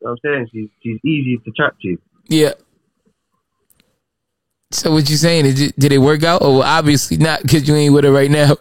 [0.00, 1.96] you know what I'm saying she's she's easy to chat to.
[2.28, 2.52] Yeah.
[4.72, 5.44] So what you saying?
[5.44, 6.40] Did it, did it work out?
[6.42, 8.56] Oh, well, obviously not, because you ain't with her right now.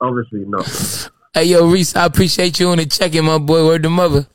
[0.00, 1.10] Obviously not.
[1.32, 3.64] Hey, yo, Reese, I appreciate you on the check-in, my boy.
[3.64, 4.26] Word to mother.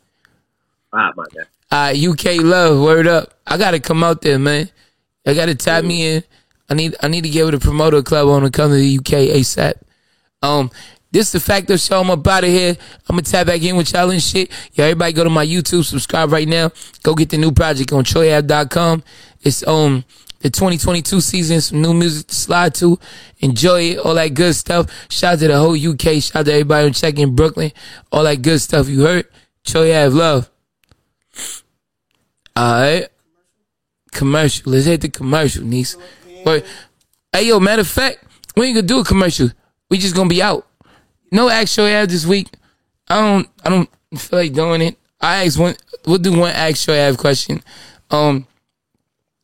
[0.94, 1.46] Alright, my man.
[1.72, 3.34] Uh, UK love, word up.
[3.48, 4.70] I gotta come out there, man.
[5.26, 6.24] I gotta tap me in.
[6.70, 8.98] I need I need to get with a promoter club on to come to the
[8.98, 9.74] UK ASAP.
[10.42, 10.72] Um,
[11.12, 12.00] this is the Facto Show.
[12.02, 12.76] I'm up out of here.
[13.10, 14.50] I'm gonna tap back in with y'all and shit.
[14.74, 16.72] Yo, everybody go to my YouTube, subscribe right now.
[17.04, 19.04] Go get the new project on troyave.com.
[19.42, 20.06] It's um
[20.40, 22.98] the 2022 season, some new music to slide to.
[23.40, 24.90] Enjoy it, all that good stuff.
[25.10, 26.22] Shout out to the whole UK.
[26.22, 27.72] Shout out to everybody on check in Brooklyn.
[28.12, 28.88] All that good stuff.
[28.88, 29.28] You heard?
[29.66, 30.50] Troy Ave love.
[32.58, 33.10] Alright.
[34.12, 34.72] Commercial.
[34.72, 35.98] Let's hit the commercial, niece.
[36.44, 36.66] But
[37.34, 38.24] hey yo, matter of fact,
[38.56, 39.50] we ain't gonna do a commercial.
[39.90, 40.66] We just gonna be out.
[41.32, 42.48] No actual ad this week.
[43.08, 44.98] I don't I don't feel like doing it.
[45.20, 45.76] I asked one
[46.06, 47.62] we'll do one actual ad question.
[48.10, 48.48] Um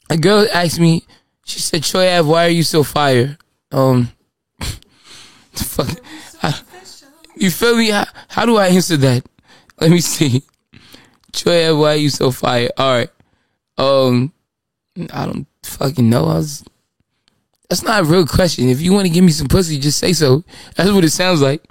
[0.10, 1.04] a girl asked me,
[1.46, 3.38] She said, Troy Ave, why are you so fire?
[3.72, 4.10] Um,
[5.54, 5.90] fuck.
[6.44, 6.60] I,
[7.36, 7.90] you feel me?
[7.90, 9.26] How, how do I answer that?
[9.80, 10.44] Let me see.
[11.34, 12.70] Troy Ave, why are you so fire?
[12.78, 13.10] All right.
[13.78, 14.34] Um,
[15.14, 16.24] I don't fucking know.
[16.26, 16.64] I was.
[17.70, 18.70] That's not a real question.
[18.70, 20.44] If you want to give me some pussy, just say so.
[20.76, 21.64] That's what it sounds like.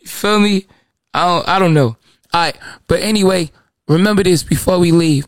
[0.00, 0.66] You feel me?
[1.14, 1.48] I don't.
[1.48, 1.96] I don't know.
[2.32, 2.56] All right.
[2.86, 3.50] But anyway,
[3.88, 5.26] remember this before we leave.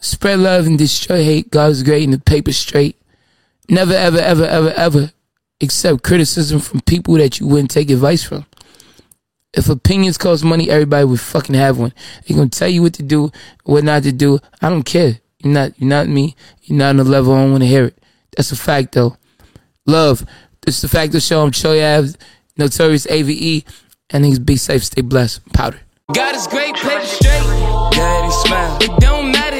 [0.00, 1.50] Spread love and destroy hate.
[1.50, 2.96] God's great and the paper straight.
[3.68, 5.12] Never, ever, ever, ever, ever
[5.60, 8.46] accept criticism from people that you wouldn't take advice from.
[9.52, 11.92] If opinions cost money, everybody would fucking have one.
[12.26, 13.32] They're gonna tell you what to do,
[13.64, 14.38] what not to do.
[14.62, 15.20] I don't care.
[15.42, 16.36] You're not, you're not me.
[16.62, 17.98] You're not on the level I don't want to hear it.
[18.36, 19.16] That's a fact, though.
[19.86, 20.24] Love.
[20.66, 21.42] It's the Facto Show.
[21.42, 22.12] I'm Troy Ave,
[22.58, 23.64] Notorious AVE.
[24.10, 25.52] And niggas be safe, stay blessed.
[25.52, 25.80] Powder.
[26.12, 27.42] God is great, paper straight.
[27.42, 28.78] God and smile.
[28.80, 29.57] It don't matter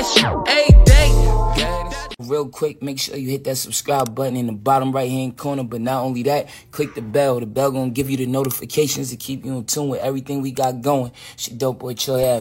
[0.00, 2.26] You do that shit every day.
[2.26, 5.62] Real quick, make sure you hit that subscribe button in the bottom right hand corner.
[5.62, 7.38] But not only that, click the bell.
[7.38, 10.52] The bell gonna give you the notifications to keep you in tune with everything we
[10.52, 11.12] got going.
[11.36, 12.40] Shit, dope boy, chill out.